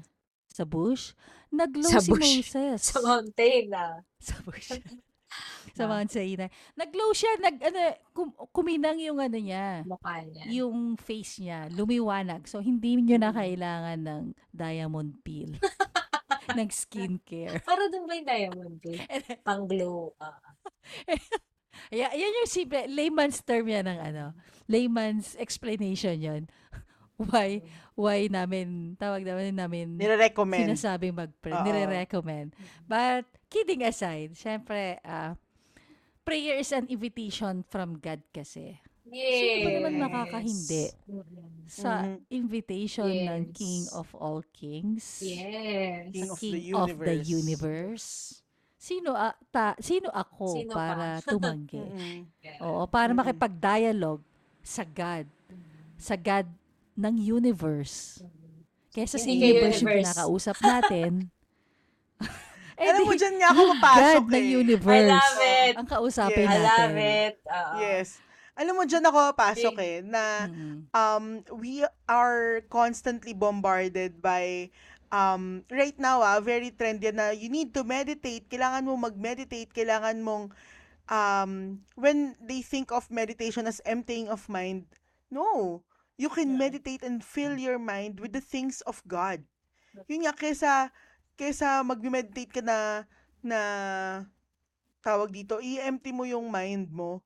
Sa 0.49 0.65
bush. 0.65 1.13
Nag-glow 1.53 1.85
Sa 1.93 2.01
si 2.01 2.09
bush. 2.09 2.33
Moses. 2.41 2.81
Sa 2.81 2.99
mountain 3.05 3.65
ah. 3.77 4.01
sa 4.17 4.35
bush. 4.41 4.73
sa 5.77 5.85
Ah. 5.85 5.89
Mount 5.89 6.09
Sinai. 6.09 6.49
Nag-glow 6.77 7.09
siya, 7.13 7.33
nag, 7.41 7.57
ano, 7.57 7.79
kum- 8.13 8.37
kuminang 8.53 8.97
yung 9.01 9.17
ano 9.17 9.37
niya. 9.37 9.81
Mukha 9.85 10.21
niya. 10.21 10.45
yung 10.61 10.93
face 10.97 11.41
niya, 11.41 11.65
lumiwanag. 11.73 12.45
So, 12.45 12.61
hindi 12.61 12.97
nyo 13.01 13.17
na 13.17 13.33
kailangan 13.33 13.99
ng 14.01 14.23
diamond 14.53 15.17
peel. 15.25 15.57
ng 16.57 16.69
skincare. 16.69 17.61
Para 17.69 17.89
dun 17.89 18.05
ba 18.05 18.13
yung 18.13 18.27
diamond 18.27 18.75
pin? 18.83 18.99
Pang 19.41 19.65
glow. 19.65 20.13
Ah. 20.21 20.37
Ay, 21.89 22.05
yan 22.05 22.37
yung 22.43 22.49
simple, 22.51 22.85
layman's 22.89 23.41
term 23.41 23.65
yan 23.65 23.87
ng 23.89 23.99
ano, 23.99 24.25
layman's 24.69 25.33
explanation 25.41 26.17
yan. 26.21 26.43
Why, 27.25 27.61
why 27.93 28.27
namin, 28.27 28.95
tawag 28.95 29.21
namin 29.21 29.53
namin, 29.53 29.87
Nire-recommend. 29.95 30.67
sinasabing 30.67 31.13
mag-pray, 31.13 31.53
Oo. 31.53 31.63
nire-recommend. 31.63 32.51
But, 32.83 33.23
kidding 33.47 33.81
aside, 33.81 34.33
syempre, 34.33 34.97
ah, 35.01 35.37
prayer 36.21 36.57
is 36.57 36.71
an 36.71 36.87
invitation 36.87 37.63
from 37.63 37.97
God 37.97 38.23
kasi. 38.29 38.79
Yes. 39.03 39.35
Sino 39.35 39.57
ba 39.59 39.69
naman 39.69 39.93
makakahindi 39.99 40.85
sa 41.65 42.07
Mhm. 42.07 42.17
invitation 42.31 43.11
ng 43.11 43.41
Yes. 43.45 43.53
King 43.53 43.81
of 43.91 44.07
all 44.15 44.41
kings? 44.49 45.19
Yes. 45.21 46.07
King 46.09 46.29
of 46.29 46.39
the 46.39 46.47
King 46.61 46.73
of 46.73 46.87
the 46.87 47.15
universe. 47.19 47.27
universe. 47.27 48.07
Sino 48.73 49.11
a- 49.11 49.37
ta, 49.47 49.75
sino 49.77 50.07
ako 50.07 50.45
Sino 50.57 50.71
para 50.71 51.19
tumanggi? 51.21 51.79
Mm-mm. 51.79 52.19
Oo, 52.65 52.83
para 52.85 53.11
Mm-mm. 53.11 53.19
makipag-dialogue 53.21 54.23
sa 54.59 54.83
God, 54.83 55.27
sa 55.95 56.15
God 56.15 56.47
ng 56.95 57.15
universe. 57.17 58.21
Kesa 58.89 59.17
sa 59.17 59.25
Hindi 59.25 59.39
kay 59.39 59.49
universe 59.51 59.79
yung 59.79 59.89
universe. 59.89 60.07
kinakausap 60.07 60.57
natin. 60.59 61.11
eh, 62.73 62.85
Alam 62.89 63.01
mo, 63.03 63.13
di, 63.13 63.19
dyan 63.19 63.35
nga 63.37 63.49
ako 63.49 63.61
papasok 63.75 64.23
God 64.23 64.25
ng 64.29 64.37
eh. 64.37 64.45
I 64.45 64.53
universe. 64.55 65.09
love 65.11 65.39
it. 65.41 65.73
Ang 65.75 65.87
kausapin 65.87 66.45
Yes. 66.45 66.51
I 66.51 66.59
natin. 66.59 66.69
love 66.69 66.97
it. 66.99 67.35
Oo. 67.43 67.73
Yes. 67.79 68.07
Alam 68.53 68.73
mo, 68.77 68.83
dyan 68.85 69.03
ako 69.03 69.17
papasok 69.33 69.75
eh, 69.81 69.95
na 70.05 70.23
um, 70.91 71.25
we 71.57 71.81
are 72.05 72.61
constantly 72.69 73.33
bombarded 73.33 74.21
by 74.21 74.69
um, 75.09 75.65
right 75.73 75.97
now 75.97 76.21
ah, 76.21 76.37
very 76.37 76.69
trendy 76.69 77.09
na 77.09 77.33
you 77.33 77.49
need 77.49 77.73
to 77.73 77.81
meditate, 77.81 78.45
kailangan 78.45 78.85
mo 78.85 78.93
mag-meditate, 78.93 79.73
kailangan 79.73 80.21
mong 80.21 80.53
um, 81.09 81.51
when 81.97 82.37
they 82.37 82.61
think 82.61 82.93
of 82.93 83.09
meditation 83.09 83.65
as 83.65 83.81
emptying 83.85 84.29
of 84.29 84.45
mind, 84.45 84.85
no. 85.29 85.81
You 86.15 86.29
can 86.29 86.53
Yeah. 86.53 86.69
meditate 86.69 87.01
and 87.01 87.19
fill 87.19 87.57
your 87.57 87.81
mind 87.81 88.21
with 88.21 88.31
the 88.31 88.43
things 88.43 88.79
of 88.85 89.01
God. 89.03 89.41
Yun 90.05 90.25
nga, 90.25 90.33
kesa, 90.33 90.89
kesa 91.33 91.81
mag-meditate 91.81 92.49
ka 92.49 92.61
na, 92.61 93.05
na, 93.41 93.59
tawag 95.01 95.29
dito, 95.29 95.59
i-empty 95.59 96.09
mo 96.09 96.23
yung 96.23 96.47
mind 96.47 96.87
mo, 96.89 97.19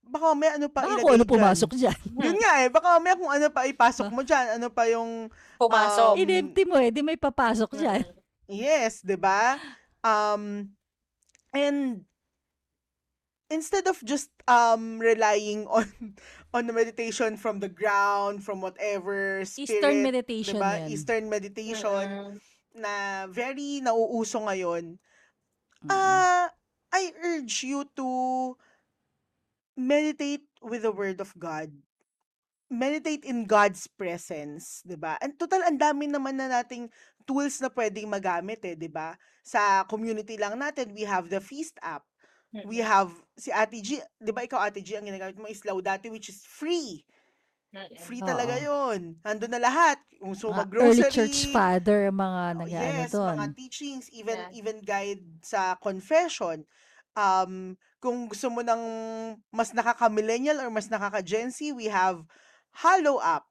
baka 0.00 0.32
may 0.32 0.48
ano 0.48 0.66
pa 0.72 0.88
Baka 0.88 0.96
ilagay 0.96 1.14
ano 1.14 1.24
dyan. 1.26 1.34
pumasok 1.36 1.70
dyan. 1.76 1.98
Yun 2.24 2.36
nga 2.40 2.52
eh, 2.64 2.68
baka 2.72 2.88
may 2.96 3.12
kung 3.12 3.28
ano 3.28 3.46
pa 3.52 3.68
ipasok 3.68 4.08
mo 4.08 4.24
dyan, 4.24 4.56
ano 4.56 4.66
pa 4.72 4.88
yung, 4.88 5.28
Pumasok. 5.60 6.16
Um, 6.16 6.20
In-empty 6.22 6.62
mo 6.64 6.76
eh, 6.80 6.88
di 6.88 7.02
may 7.04 7.18
papasok 7.20 7.76
dyan. 7.76 8.02
yes, 8.48 9.04
'di 9.04 9.20
ba? 9.20 9.60
Um, 10.00 10.72
and 11.52 12.07
instead 13.50 13.88
of 13.88 14.00
just 14.04 14.30
um 14.46 15.00
relying 15.00 15.66
on 15.66 15.88
on 16.56 16.68
the 16.68 16.72
meditation 16.72 17.36
from 17.36 17.60
the 17.60 17.68
ground, 17.68 18.44
from 18.44 18.60
whatever 18.60 19.44
spirit, 19.44 19.68
Eastern 19.68 19.98
meditation 20.04 20.56
'di 20.56 20.62
ba? 20.62 20.72
yan. 20.80 20.88
Eastern 20.92 21.24
meditation 21.28 22.08
Mm-mm. 22.08 22.40
na 22.76 23.26
very 23.28 23.80
nauuso 23.84 24.44
ngayon. 24.44 24.96
Mm-mm. 25.84 25.90
Ah, 25.90 26.48
I 26.92 27.12
urge 27.20 27.64
you 27.64 27.84
to 27.96 28.08
meditate 29.76 30.46
with 30.64 30.82
the 30.82 30.92
word 30.92 31.20
of 31.20 31.32
God. 31.36 31.72
Meditate 32.68 33.24
in 33.24 33.48
God's 33.48 33.88
presence, 33.88 34.84
'di 34.84 35.00
ba? 35.00 35.16
And 35.24 35.36
total 35.40 35.64
ang 35.64 35.80
dami 35.80 36.04
naman 36.04 36.36
na 36.36 36.52
nating 36.52 36.92
tools 37.24 37.60
na 37.64 37.72
pwedeng 37.72 38.12
magamit 38.12 38.60
eh, 38.64 38.76
'di 38.76 38.92
ba? 38.92 39.16
Sa 39.40 39.88
community 39.88 40.36
lang 40.36 40.60
natin, 40.60 40.92
we 40.92 41.08
have 41.08 41.32
the 41.32 41.40
Feast 41.40 41.80
app. 41.80 42.04
We 42.66 42.82
have 42.82 43.10
si 43.38 43.50
Ate 43.54 43.78
G, 43.82 44.02
'di 44.22 44.32
ba 44.34 44.42
ikaw 44.46 44.58
Ate 44.66 44.82
G 44.82 44.98
ang 44.98 45.06
ginagamit 45.06 45.38
mo 45.38 45.46
is 45.50 45.62
Laudate 45.62 46.10
which 46.10 46.28
is 46.30 46.42
free. 46.46 47.06
Mm-mm. 47.74 47.90
Free 47.98 48.22
Oo. 48.22 48.26
talaga 48.26 48.58
'yon. 48.60 49.20
Andun 49.26 49.52
na 49.54 49.60
lahat. 49.62 49.98
Kung 50.20 50.34
so 50.38 50.50
Mga 50.50 50.56
mag-grocery, 50.56 51.04
early 51.04 51.06
church 51.10 51.46
father, 51.50 52.10
mga 52.14 52.42
Oh, 52.58 52.66
nag-ano 52.66 53.02
yes, 53.02 53.10
doon. 53.10 53.40
mga 53.40 53.54
teachings, 53.56 54.10
even 54.10 54.44
Yeah. 54.44 54.50
even 54.50 54.82
guide 54.82 55.22
sa 55.46 55.78
confession. 55.80 56.66
Um, 57.16 57.78
kung 58.02 58.28
gusto 58.30 58.50
mo 58.52 58.62
ng 58.62 58.82
mas 59.50 59.72
nakaka-millennial 59.74 60.60
or 60.62 60.70
mas 60.70 60.90
nakaka-Gen 60.90 61.50
Z, 61.54 61.72
we 61.74 61.88
have 61.90 62.22
Hollow 62.84 63.18
app, 63.24 63.47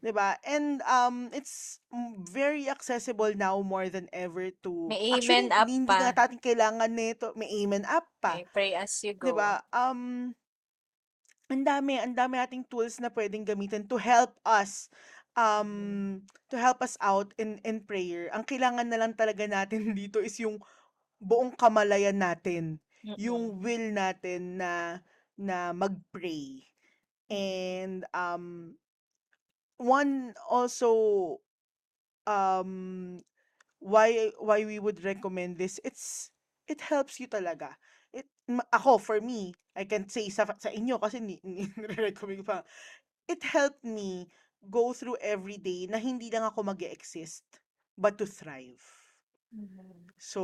'di 0.00 0.12
ba? 0.16 0.36
And 0.44 0.80
um 0.88 1.28
it's 1.32 1.80
mm, 1.92 2.24
very 2.28 2.66
accessible 2.68 3.32
now 3.36 3.60
more 3.60 3.88
than 3.92 4.08
ever 4.12 4.50
to 4.64 4.88
May 4.88 5.12
Actually, 5.12 5.48
Amen 5.48 5.52
app 5.52 5.68
hindi 5.68 5.88
pa. 5.88 5.98
na 6.00 6.12
natin 6.12 6.40
kailangan 6.40 6.90
nito. 6.92 7.32
May 7.36 7.48
Amen 7.64 7.84
app 7.84 8.08
pa. 8.20 8.40
Okay, 8.40 8.46
pray 8.52 8.70
as 8.76 8.92
you 9.04 9.12
'Di 9.12 9.30
go. 9.30 9.36
ba? 9.36 9.60
Um 9.72 10.32
ang 11.50 11.66
dami, 11.66 11.98
ang 11.98 12.14
dami 12.14 12.38
ating 12.38 12.62
tools 12.70 13.02
na 13.02 13.10
pwedeng 13.10 13.42
gamitin 13.42 13.82
to 13.90 13.98
help 13.98 14.38
us 14.46 14.86
um 15.34 16.22
to 16.50 16.56
help 16.58 16.78
us 16.82 16.94
out 17.02 17.34
in 17.36 17.58
in 17.66 17.82
prayer. 17.82 18.30
Ang 18.30 18.46
kailangan 18.46 18.86
na 18.86 18.98
lang 18.98 19.12
talaga 19.14 19.44
natin 19.46 19.92
dito 19.98 20.22
is 20.22 20.38
yung 20.40 20.58
buong 21.20 21.52
kamalayan 21.58 22.16
natin, 22.16 22.78
Mm-mm. 23.04 23.18
yung 23.18 23.60
will 23.60 23.86
natin 23.92 24.56
na 24.62 25.02
na 25.36 25.74
mag-pray. 25.74 26.64
And 27.30 28.06
um 28.14 28.74
one 29.80 30.36
also 30.48 31.40
um 32.28 33.18
why 33.80 34.30
why 34.38 34.64
we 34.64 34.78
would 34.78 35.00
recommend 35.04 35.56
this 35.56 35.80
it's 35.84 36.30
it 36.68 36.80
helps 36.84 37.18
you 37.18 37.26
talaga 37.26 37.74
it 38.12 38.28
ako 38.72 38.98
for 39.00 39.18
me 39.24 39.54
I 39.74 39.88
can 39.88 40.04
say 40.12 40.28
sa 40.28 40.44
sa 40.60 40.68
inyo 40.68 41.00
kasi 41.00 41.20
ni, 41.24 41.40
ni 41.42 41.64
recommend 41.96 42.44
pa 42.44 42.62
it 43.28 43.40
helped 43.42 43.82
me 43.84 44.28
go 44.68 44.92
through 44.92 45.16
every 45.24 45.56
day 45.56 45.88
na 45.88 45.96
hindi 45.96 46.28
lang 46.28 46.44
ako 46.44 46.60
mag 46.66 46.82
exist 46.84 47.44
but 47.96 48.20
to 48.20 48.26
thrive 48.28 48.84
Mhm. 49.50 50.14
so 50.20 50.42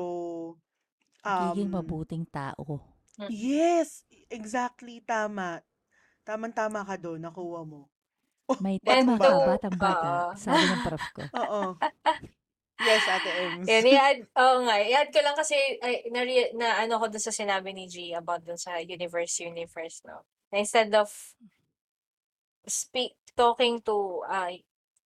Magiging 1.26 1.68
um 1.68 1.74
mabuting 1.74 2.24
tao. 2.32 2.80
Mm-mm. 3.20 3.30
yes 3.30 4.02
exactly 4.30 5.02
tama 5.02 5.62
tamang-tama 6.26 6.82
ka 6.86 6.96
doon 6.98 7.20
nakuha 7.22 7.62
mo 7.66 7.90
May 8.58 8.78
And 8.86 9.06
tama 9.08 9.14
to- 9.16 9.26
ka, 9.40 9.46
batang-bata. 9.52 10.08
oo. 10.08 10.36
Sabi 10.36 10.62
ng 10.64 10.82
prof 10.82 11.04
ko. 11.12 11.22
oo 11.42 11.60
yes 12.76 13.08
ate 13.08 13.30
Ems 13.32 13.64
Yan, 13.64 13.84
i-add, 13.88 14.20
oo 14.36 14.56
nga, 14.62 14.76
i-add 14.78 15.08
ko 15.08 15.24
lang 15.24 15.32
kasi, 15.32 15.56
ay, 15.80 16.12
na, 16.12 16.20
na 16.52 16.68
ano 16.84 17.00
ko 17.00 17.08
dun 17.08 17.24
sa 17.24 17.32
sinabi 17.32 17.72
ni 17.72 17.88
G 17.88 18.12
about 18.12 18.44
dun 18.44 18.60
sa 18.60 18.76
universe, 18.78 19.40
universe, 19.40 20.04
no? 20.04 20.20
Na 20.52 20.60
instead 20.60 20.92
of 20.92 21.08
speak, 22.68 23.16
talking 23.32 23.80
to 23.80 24.20
uh, 24.24 24.52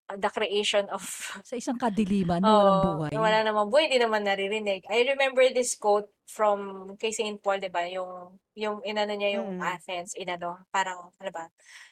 the 0.10 0.30
creation 0.30 0.90
of 0.90 1.06
Sa 1.46 1.54
isang 1.54 1.78
kadiliman 1.78 2.42
na 2.42 2.50
walang 2.50 2.74
Oo, 2.74 2.90
buhay. 3.06 3.14
wala 3.14 3.46
namang 3.46 3.70
buhay, 3.70 3.86
di 3.86 4.02
naman 4.02 4.26
naririnig. 4.26 4.82
I 4.90 5.06
remember 5.06 5.46
this 5.54 5.78
quote 5.78 6.10
from 6.26 6.90
kay 6.98 7.14
St. 7.14 7.38
Paul, 7.38 7.62
di 7.62 7.70
ba? 7.70 7.86
Yung, 7.86 8.34
yung 8.58 8.82
inano 8.82 9.14
niya 9.14 9.38
yung 9.38 9.60
Mm. 9.60 9.64
Athens, 9.64 10.18
inano, 10.18 10.66
parang, 10.70 11.14
ano 11.14 11.30
ba? 11.30 11.46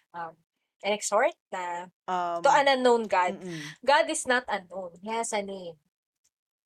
Um, 0.10 0.34
an 0.84 0.94
exhort 0.94 1.34
na 1.50 1.90
um 2.06 2.42
to 2.42 2.50
an 2.50 2.68
unknown 2.68 3.06
God. 3.06 3.38
mm-mm. 3.38 3.62
God 3.82 4.06
is 4.08 4.26
not 4.26 4.46
unknown. 4.48 4.94
He 5.02 5.10
has 5.10 5.34
a 5.34 5.42
name. 5.42 5.76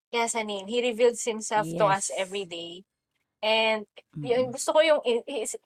He 0.10 0.20
has 0.20 0.36
a 0.36 0.44
name. 0.44 0.68
He 0.68 0.82
reveals 0.82 1.24
himself 1.24 1.64
to 1.66 1.86
us 1.88 2.12
Yes. 2.12 2.20
every 2.20 2.44
day. 2.44 2.84
And 3.42 3.88
Mm. 4.14 4.22
yung 4.28 4.46
gusto 4.52 4.70
ko 4.70 4.84
yung 4.84 5.02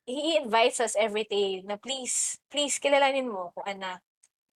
he 0.05 0.29
invites 0.37 0.79
us 0.79 0.95
every 0.95 1.25
day 1.25 1.59
na 1.65 1.75
please, 1.75 2.37
please 2.47 2.77
kilalanin 2.77 3.27
mo 3.27 3.51
ko 3.51 3.65
anak. 3.65 3.99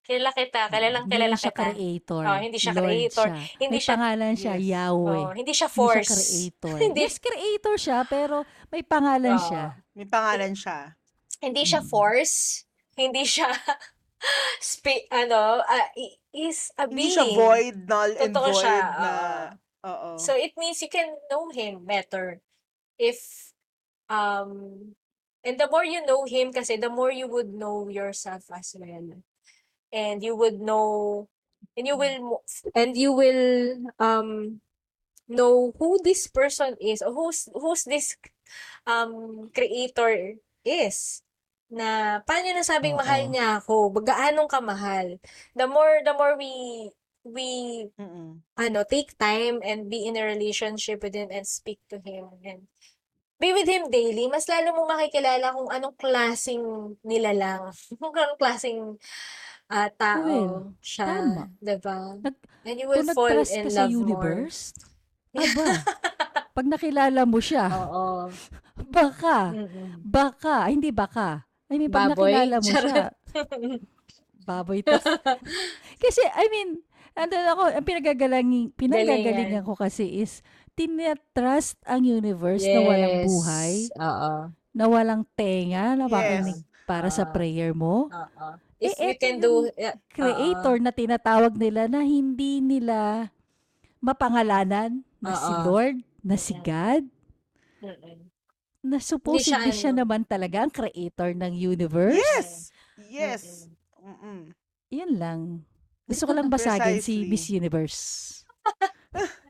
Kilala 0.06 0.34
kita, 0.34 0.71
kilalang 0.71 1.06
Hindi 1.06 1.13
kilala 1.19 1.36
siya 1.36 1.52
kita. 1.52 1.63
creator. 1.69 2.23
Oh, 2.25 2.39
hindi 2.39 2.58
siya 2.58 2.73
Lord 2.73 2.86
creator. 2.88 3.28
siya. 3.30 3.41
Hindi 3.60 3.69
May 3.69 3.82
siya 3.84 3.93
pangalan 3.93 4.34
siya, 4.34 4.54
Yes. 4.56 4.65
Yahweh. 4.71 5.19
oh, 5.19 5.34
hindi 5.34 5.34
siya 5.36 5.36
Hindi 5.36 5.54
siya 5.54 5.69
force. 5.69 6.10
creator. 6.10 6.75
Hindi- 6.82 7.02
Yes, 7.04 7.15
creator 7.19 7.75
siya, 7.75 7.99
pero 8.06 8.36
may 8.69 8.82
pangalan 8.82 9.36
Oo. 9.36 9.45
siya. 9.45 9.63
May 9.93 10.08
pangalan 10.08 10.54
siya. 10.56 10.80
Hindi 11.39 11.62
siya 11.63 11.82
Mm. 11.84 11.89
force. 11.89 12.65
Hindi 12.99 13.23
siya 13.23 13.47
spi- 14.62 15.07
ano, 15.12 15.63
i- 15.95 16.17
is 16.35 16.71
a 16.77 16.88
Hindi 16.89 17.07
being. 17.07 17.13
siya 17.13 17.25
void, 17.29 17.77
null 17.89 18.13
and 18.19 18.35
Totoo 18.35 18.49
void 18.49 18.88
siya, 18.91 18.91
na 18.99 19.13
oo. 19.85 20.13
So 20.19 20.35
it 20.35 20.53
means 20.57 20.81
you 20.81 20.89
can 20.89 21.15
know 21.31 21.49
him 21.49 21.85
better 21.85 22.41
if 22.99 23.51
um 24.09 24.95
and 25.43 25.59
the 25.59 25.67
more 25.71 25.85
you 25.85 26.05
know 26.05 26.25
him 26.25 26.51
kasi 26.53 26.77
the 26.77 26.89
more 26.89 27.12
you 27.12 27.27
would 27.27 27.53
know 27.53 27.88
yourself 27.89 28.45
as 28.53 28.75
well. 28.77 29.23
And 29.91 30.23
you 30.23 30.35
would 30.35 30.59
know 30.62 31.27
and 31.77 31.88
you 31.88 31.97
will 31.97 32.43
and 32.75 32.97
you 32.97 33.12
will 33.13 33.77
um 33.99 34.62
know 35.27 35.73
who 35.79 35.99
this 36.03 36.27
person 36.27 36.75
is 36.81 37.01
or 37.01 37.13
who's 37.13 37.49
who's 37.53 37.83
this 37.85 38.17
um 38.88 39.49
creator 39.55 40.35
is 40.65 41.21
na 41.69 42.19
paano 42.25 42.49
nasabing 42.53 42.97
mahal 42.97 43.21
Oo. 43.21 43.32
niya 43.32 43.62
ako 43.62 43.93
gaano 44.01 44.49
ka 44.49 44.60
mahal 44.62 45.17
the 45.58 45.65
more 45.69 46.01
the 46.05 46.13
more 46.17 46.34
we 46.38 46.51
we 47.23 47.47
Mm-mm. 47.99 48.41
ano, 48.60 48.84
take 48.88 49.15
time 49.17 49.60
and 49.63 49.88
be 49.89 50.03
in 50.08 50.17
a 50.19 50.23
relationship 50.23 51.03
with 51.03 51.15
him 51.15 51.29
and 51.32 51.47
speak 51.47 51.79
to 51.91 51.97
him 52.03 52.27
and 52.43 52.67
be 53.39 53.51
with 53.55 53.67
him 53.67 53.88
daily, 53.91 54.27
mas 54.27 54.47
lalo 54.51 54.75
mo 54.75 54.84
makikilala 54.88 55.55
kung 55.55 55.69
anong 55.71 55.95
klaseng 55.95 56.63
nilalang, 57.08 57.71
kung 58.01 58.13
anong 58.15 58.39
klaseng 58.39 58.79
ah, 59.71 59.89
tao 59.93 60.23
Well, 60.25 60.75
siya, 60.84 61.05
tama. 61.05 61.43
diba? 61.63 62.19
Nag- 62.23 62.43
And 62.67 62.75
you 62.79 62.88
will 62.91 63.01
Kung 63.01 63.08
fall 63.08 63.32
nag-trust 63.32 63.53
in 63.53 63.65
ka 63.65 63.69
sa 63.71 63.82
love 63.88 63.95
more. 63.99 64.43
universe, 64.43 64.73
aba, 65.38 65.88
pag 66.53 66.67
nakilala 66.67 67.23
mo 67.25 67.39
siya, 67.39 67.69
Oo. 67.71 68.29
baka, 68.95 69.53
Mm-mm. 69.53 69.89
baka, 70.03 70.67
ay, 70.67 70.75
hindi 70.77 70.91
baka. 70.91 71.48
I 71.69 71.77
mean, 71.77 71.93
pag 71.93 72.10
Baboy? 72.10 72.34
nakilala 72.34 72.58
mo 72.58 72.69
siya, 72.73 73.03
baboy 74.49 74.82
to. 74.82 74.97
kasi, 76.03 76.21
I 76.34 76.49
mean, 76.49 76.82
ano 77.13 77.34
ako, 77.53 77.63
ang 77.77 77.86
pinagagaling, 77.86 78.73
pinagagalingan 78.73 79.62
Galingan. 79.62 79.63
ko 79.63 79.77
kasi 79.77 80.25
is, 80.25 80.41
tinatrust 80.73 81.77
ang 81.86 82.01
universe 82.01 82.65
na 82.65 82.82
walang 82.82 83.15
buhay, 83.21 83.93
Oo. 83.93 84.49
na 84.73 84.86
walang 84.89 85.21
tenga, 85.38 85.93
na 85.93 86.10
Yes. 86.10 86.10
makinig 86.10 86.60
para 86.89 87.13
sa 87.13 87.29
prayer 87.29 87.77
mo. 87.77 88.10
Oo. 88.10 88.47
Eh, 88.82 88.89
If 88.89 88.97
you 88.97 89.13
eto 89.13 89.21
can 89.21 89.36
do, 89.38 89.51
yeah, 89.77 89.93
creator 90.10 90.79
na 90.82 90.89
tinatawag 90.89 91.53
nila 91.53 91.86
na 91.86 92.01
hindi 92.01 92.63
nila 92.63 93.29
mapangalanan 93.99 95.03
na 95.19 95.36
si 95.36 95.51
Oo. 95.51 95.63
Lord, 95.67 95.95
na 96.23 96.34
si 96.39 96.55
Mm. 96.55 96.63
God, 96.65 97.03
Mm-mm. 97.79 98.29
Na 98.89 98.99
supposedly 98.99 99.69
siya, 99.69 99.93
ano. 99.93 100.02
naman 100.04 100.25
talaga 100.25 100.65
ang 100.65 100.73
creator 100.73 101.32
ng 101.38 101.54
universe. 101.54 102.17
Yes. 102.17 102.49
Yes. 103.10 103.43
Mm-mm. 104.02 104.52
Yan 104.89 105.12
lang. 105.15 105.41
Gusto 106.10 106.25
ko 106.25 106.34
lang 106.34 106.49
basagin 106.49 106.97
si 106.97 107.21
Precisely. 107.21 107.30
Miss 107.30 107.45
Universe. 107.54 107.99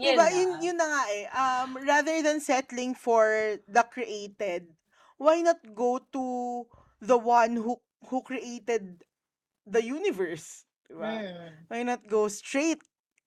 Yun 0.00 0.16
Diba, 0.16 0.24
na. 0.24 0.32
yun, 0.32 0.50
yun 0.62 0.76
na 0.80 0.86
nga 0.88 1.02
eh. 1.12 1.24
Um, 1.30 1.68
rather 1.84 2.16
than 2.24 2.40
settling 2.40 2.96
for 2.96 3.58
the 3.68 3.84
created, 3.92 4.72
why 5.20 5.44
not 5.44 5.60
go 5.76 6.00
to 6.16 6.24
the 7.02 7.18
one 7.18 7.60
who 7.60 7.76
who 8.08 8.24
created 8.24 9.04
the 9.68 9.84
universe? 9.84 10.64
Diba? 10.88 11.12
Mm. 11.22 11.50
Why 11.68 11.80
not 11.84 12.02
go 12.08 12.26
straight? 12.32 12.80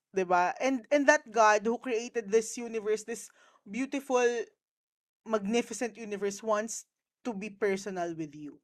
Diba? 0.09 0.57
And 0.59 0.83
and 0.89 1.05
that 1.05 1.29
God 1.29 1.63
who 1.63 1.77
created 1.77 2.33
this 2.33 2.57
universe, 2.57 3.05
this 3.05 3.29
beautiful, 3.63 4.25
magnificent 5.25 5.97
universe 5.97 6.39
wants 6.39 6.85
to 7.21 7.33
be 7.33 7.49
personal 7.49 8.13
with 8.13 8.31
you. 8.31 8.61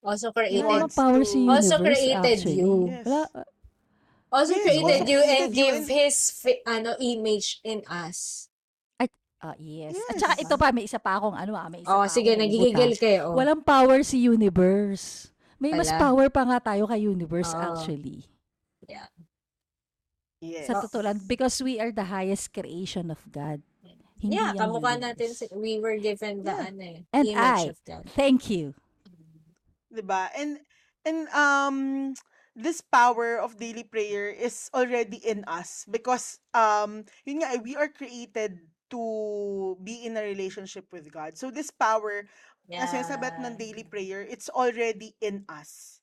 Also 0.00 0.30
created. 0.30 0.62
wants 0.62 0.94
power 0.94 1.18
to- 1.18 1.26
si 1.26 1.42
universe 1.42 1.66
Also 1.66 1.76
created 1.82 2.38
actually. 2.38 2.58
you. 2.62 2.74
Yes. 2.88 3.04
Wala, 3.04 3.44
Also 4.26 4.52
Yes, 4.58 4.62
created 4.66 4.82
also 5.02 5.10
you 5.10 5.18
and 5.22 5.26
created 5.26 5.50
you 5.50 5.64
give 5.64 5.76
and- 5.76 5.88
his 5.88 6.14
fi- 6.30 6.62
ano 6.66 6.90
image 6.98 7.48
in 7.62 7.82
us. 7.86 8.50
ah, 9.38 9.54
yes. 9.60 9.94
At 10.08 10.16
Yes. 10.16 10.20
saka 10.22 10.34
ito 10.42 10.54
pa, 10.56 10.72
may 10.74 10.82
isa 10.88 10.98
pa 10.98 11.20
akong 11.20 11.36
ano 11.36 11.54
ah, 11.54 11.68
may 11.70 11.82
isa 11.86 11.92
Oh, 11.92 12.02
pa 12.02 12.10
sige, 12.10 12.34
nagigigil 12.34 12.96
butas. 12.96 12.98
kayo. 12.98 13.22
Oh. 13.30 13.36
Walang 13.38 13.62
power 13.62 14.02
si 14.02 14.18
universe. 14.18 15.30
May 15.58 15.70
mas 15.72 15.92
Wala. 15.92 16.00
power 16.02 16.26
pa 16.30 16.42
nga 16.42 16.58
tayo 16.64 16.86
kay 16.86 17.06
universe 17.06 17.54
Oo. 17.54 17.60
actually. 17.62 18.26
Yes. 20.42 20.68
Sa 20.68 20.82
totoo 20.84 21.00
lang, 21.02 21.18
because 21.24 21.58
we 21.64 21.80
are 21.80 21.90
the 21.90 22.06
highest 22.06 22.52
creation 22.52 23.08
of 23.08 23.18
God. 23.30 23.62
Hindi 24.20 24.50
yeah, 24.50 24.54
kamukha 24.58 24.98
natin, 24.98 25.30
si- 25.34 25.52
we 25.54 25.78
were 25.80 25.96
given 25.98 26.42
the 26.44 26.52
Yeah. 26.52 26.66
ano 26.68 26.82
eh, 26.82 27.00
And 27.12 27.28
image 27.32 27.66
I, 27.66 27.70
of 27.70 27.78
God. 27.86 28.06
thank 28.06 28.50
you. 28.50 28.74
'di 29.92 30.02
ba? 30.04 30.30
And 30.36 30.60
and 31.06 31.28
um 31.32 31.78
this 32.56 32.80
power 32.80 33.36
of 33.38 33.58
daily 33.60 33.84
prayer 33.84 34.28
is 34.32 34.68
already 34.74 35.20
in 35.20 35.44
us 35.46 35.84
because 35.90 36.40
um 36.56 37.04
yun 37.28 37.42
nga 37.44 37.56
eh, 37.56 37.60
we 37.62 37.76
are 37.76 37.88
created 37.90 38.58
to 38.90 39.02
be 39.82 40.06
in 40.06 40.16
a 40.16 40.22
relationship 40.24 40.86
with 40.92 41.10
God. 41.10 41.36
So 41.36 41.50
this 41.50 41.70
power, 41.74 42.24
as 42.78 42.92
sinasabi 42.94 43.34
natin 43.34 43.42
ng 43.52 43.56
daily 43.58 43.84
prayer, 43.84 44.22
it's 44.22 44.48
already 44.52 45.14
in 45.20 45.42
us. 45.50 45.98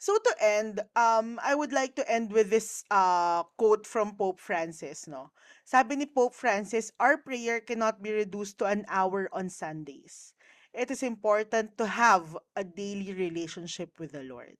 So 0.00 0.16
to 0.16 0.32
end, 0.40 0.80
um 0.96 1.38
I 1.44 1.54
would 1.54 1.72
like 1.76 1.94
to 2.00 2.06
end 2.08 2.32
with 2.32 2.48
this 2.50 2.82
uh 2.90 3.44
quote 3.60 3.86
from 3.86 4.16
Pope 4.16 4.40
Francis, 4.40 5.04
no. 5.06 5.30
Sabi 5.68 5.94
ni 6.00 6.06
Pope 6.08 6.34
Francis, 6.34 6.90
our 6.98 7.20
prayer 7.20 7.60
cannot 7.60 8.00
be 8.02 8.10
reduced 8.10 8.58
to 8.58 8.66
an 8.66 8.88
hour 8.88 9.28
on 9.32 9.52
Sundays 9.52 10.32
it 10.72 10.90
is 10.90 11.02
important 11.02 11.76
to 11.78 11.86
have 11.86 12.38
a 12.54 12.62
daily 12.62 13.12
relationship 13.12 13.98
with 13.98 14.12
the 14.12 14.22
Lord. 14.22 14.54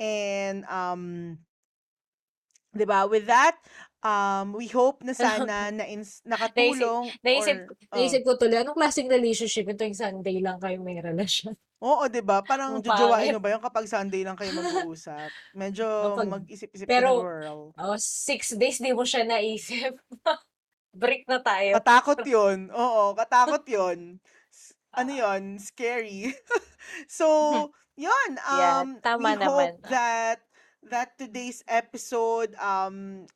And 0.00 0.64
um 0.66 1.38
'di 2.70 2.84
ba 2.84 3.04
with 3.04 3.26
that 3.26 3.58
um 4.00 4.54
we 4.54 4.66
hope 4.66 5.02
na 5.02 5.12
sana 5.36 5.68
na 5.68 5.84
ins- 5.84 6.22
nakatulong 6.24 7.10
Naisip, 7.20 7.68
or 7.90 7.98
naisip 7.98 8.22
ko 8.22 8.32
tuloy, 8.34 8.58
anong 8.58 8.74
klaseng 8.74 9.06
relationship 9.06 9.66
ito 9.66 9.82
yung 9.82 9.98
Sunday 9.98 10.38
lang 10.38 10.56
kayo 10.56 10.80
may 10.80 10.96
relasyon? 10.96 11.52
Oo, 11.84 12.06
'di 12.06 12.20
ba? 12.20 12.40
Parang 12.40 12.76
Ang 12.76 12.84
jojowain 12.84 13.28
pangit. 13.28 13.34
mo 13.34 13.40
ba 13.40 13.50
'yung 13.50 13.64
kapag 13.64 13.84
Sunday 13.86 14.20
lang 14.20 14.36
kayo 14.36 14.52
mag-uusap? 14.52 15.28
Medyo 15.52 15.86
Kapag- 16.14 16.32
mag-isip-isip 16.38 16.86
pero- 16.86 17.16
ka 17.16 17.20
ng 17.20 17.24
girl. 17.24 17.60
Oh, 17.74 17.96
six 17.96 18.52
days, 18.52 18.78
di 18.78 18.92
mo 18.92 19.02
siya 19.02 19.24
naisip. 19.24 19.96
Break 20.92 21.24
na 21.24 21.38
tayo. 21.38 21.78
Katakot 21.78 22.20
'yun. 22.22 22.68
Oo, 22.70 23.14
katakot 23.14 23.62
'yun. 23.64 24.18
S- 24.48 24.74
Ano 24.90 25.10
Ah. 25.12 25.18
'yun? 25.38 25.56
Scary. 25.56 26.34
so, 27.08 27.26
'yun. 27.94 28.30
Yeah, 28.36 28.82
Um 28.82 28.98
tama 28.98 29.32
we 29.32 29.38
hope 29.38 29.78
naman. 29.78 29.88
that 29.88 30.38
that 30.88 31.16
today's 31.18 31.62
episode 31.68 32.54
um 32.56 33.26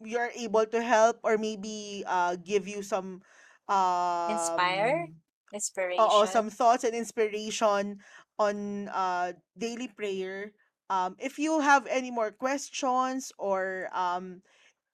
we 0.00 0.16
are 0.16 0.30
able 0.36 0.66
to 0.66 0.82
help 0.82 1.18
or 1.22 1.38
maybe 1.38 2.04
uh 2.06 2.36
give 2.36 2.66
you 2.68 2.82
some 2.82 3.22
um 3.68 4.28
Inspire? 4.30 5.08
Inspiration. 5.52 6.04
Oo, 6.04 6.26
some 6.26 6.50
thoughts 6.50 6.84
and 6.84 6.94
inspiration 6.94 7.98
on 8.38 8.88
uh 8.90 9.32
daily 9.56 9.88
prayer. 9.88 10.52
Um 10.90 11.16
if 11.18 11.38
you 11.38 11.60
have 11.60 11.86
any 11.86 12.10
more 12.10 12.30
questions 12.32 13.32
or 13.38 13.88
um 13.94 14.42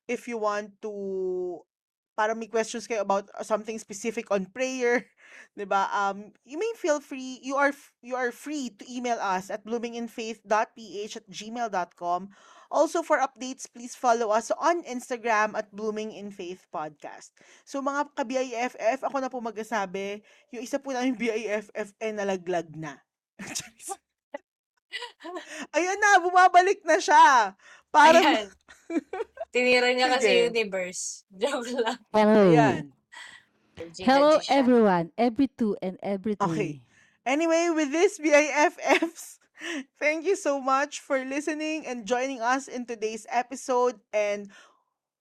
if 0.09 0.29
you 0.29 0.37
want 0.39 0.77
to 0.83 1.61
para 2.15 2.35
may 2.35 2.51
questions 2.51 2.87
kayo 2.87 3.03
about 3.03 3.27
something 3.43 3.79
specific 3.79 4.29
on 4.31 4.47
prayer, 4.51 5.07
'di 5.57 5.67
ba? 5.67 5.89
Um 5.91 6.35
you 6.47 6.59
may 6.59 6.71
feel 6.77 7.01
free, 7.01 7.39
you 7.43 7.57
are 7.57 7.75
you 8.03 8.15
are 8.15 8.31
free 8.31 8.71
to 8.75 8.85
email 8.87 9.19
us 9.19 9.49
at 9.49 9.65
bloominginfaith.ph 9.67 11.13
at 11.17 11.27
gmail.com. 11.31 12.21
Also 12.71 13.03
for 13.03 13.19
updates, 13.19 13.67
please 13.67 13.99
follow 13.99 14.31
us 14.31 14.55
on 14.55 14.87
Instagram 14.87 15.59
at 15.59 15.75
Blooming 15.75 16.15
in 16.15 16.31
Faith 16.31 16.71
Podcast. 16.71 17.35
So 17.67 17.83
mga 17.83 18.15
ka-BIFF, 18.15 19.03
ako 19.03 19.17
na 19.19 19.27
po 19.27 19.43
magsasabi, 19.43 20.23
yung 20.55 20.63
isa 20.63 20.79
po 20.79 20.95
namin 20.95 21.19
BIFF 21.19 21.75
ay 21.99 22.15
nalaglag 22.15 22.71
na. 22.79 23.03
Ayan 25.77 25.99
na, 25.99 26.23
bumabalik 26.23 26.83
na 26.83 26.99
siya. 26.99 27.55
Parang, 27.93 28.23
Ayan. 28.23 28.47
Tinira 29.55 29.91
niya 29.91 30.09
kasi 30.15 30.31
Sige. 30.31 30.47
universe. 30.55 31.03
Joke 31.41 31.71
lang. 31.75 31.99
Hello. 32.15 32.45
ayan. 32.51 32.95
Hello 33.99 34.37
everyone, 34.53 35.09
every 35.17 35.49
two 35.57 35.75
and 35.81 35.97
every 36.05 36.37
three. 36.37 36.53
Okay. 36.53 36.73
Anyway, 37.25 37.73
with 37.73 37.89
this 37.89 38.21
BIFFs, 38.21 39.41
thank 40.03 40.29
you 40.29 40.37
so 40.37 40.61
much 40.61 41.01
for 41.01 41.25
listening 41.25 41.89
and 41.89 42.05
joining 42.05 42.45
us 42.45 42.69
in 42.69 42.85
today's 42.85 43.25
episode. 43.33 43.97
And 44.13 44.53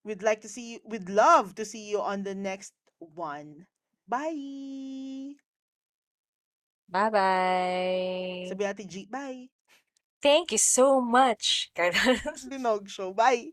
We'd 0.03 0.23
like 0.23 0.41
to 0.41 0.49
see 0.49 0.73
you, 0.73 0.79
we'd 0.85 1.09
love 1.09 1.55
to 1.55 1.65
see 1.65 1.89
you 1.89 2.01
on 2.01 2.23
the 2.23 2.35
next 2.35 2.73
one. 2.97 3.67
Bye! 4.07 5.35
Bye-bye. 6.89 8.49
Sabi 8.49 8.63
natin 8.65 8.87
G, 8.89 9.05
bye! 9.05 9.58
Thank 10.21 10.51
you 10.51 10.57
so 10.57 11.01
much. 11.01 11.71
Ganun. 11.75 12.19
Linog 12.51 12.87
show, 12.89 13.13
bye! 13.13 13.51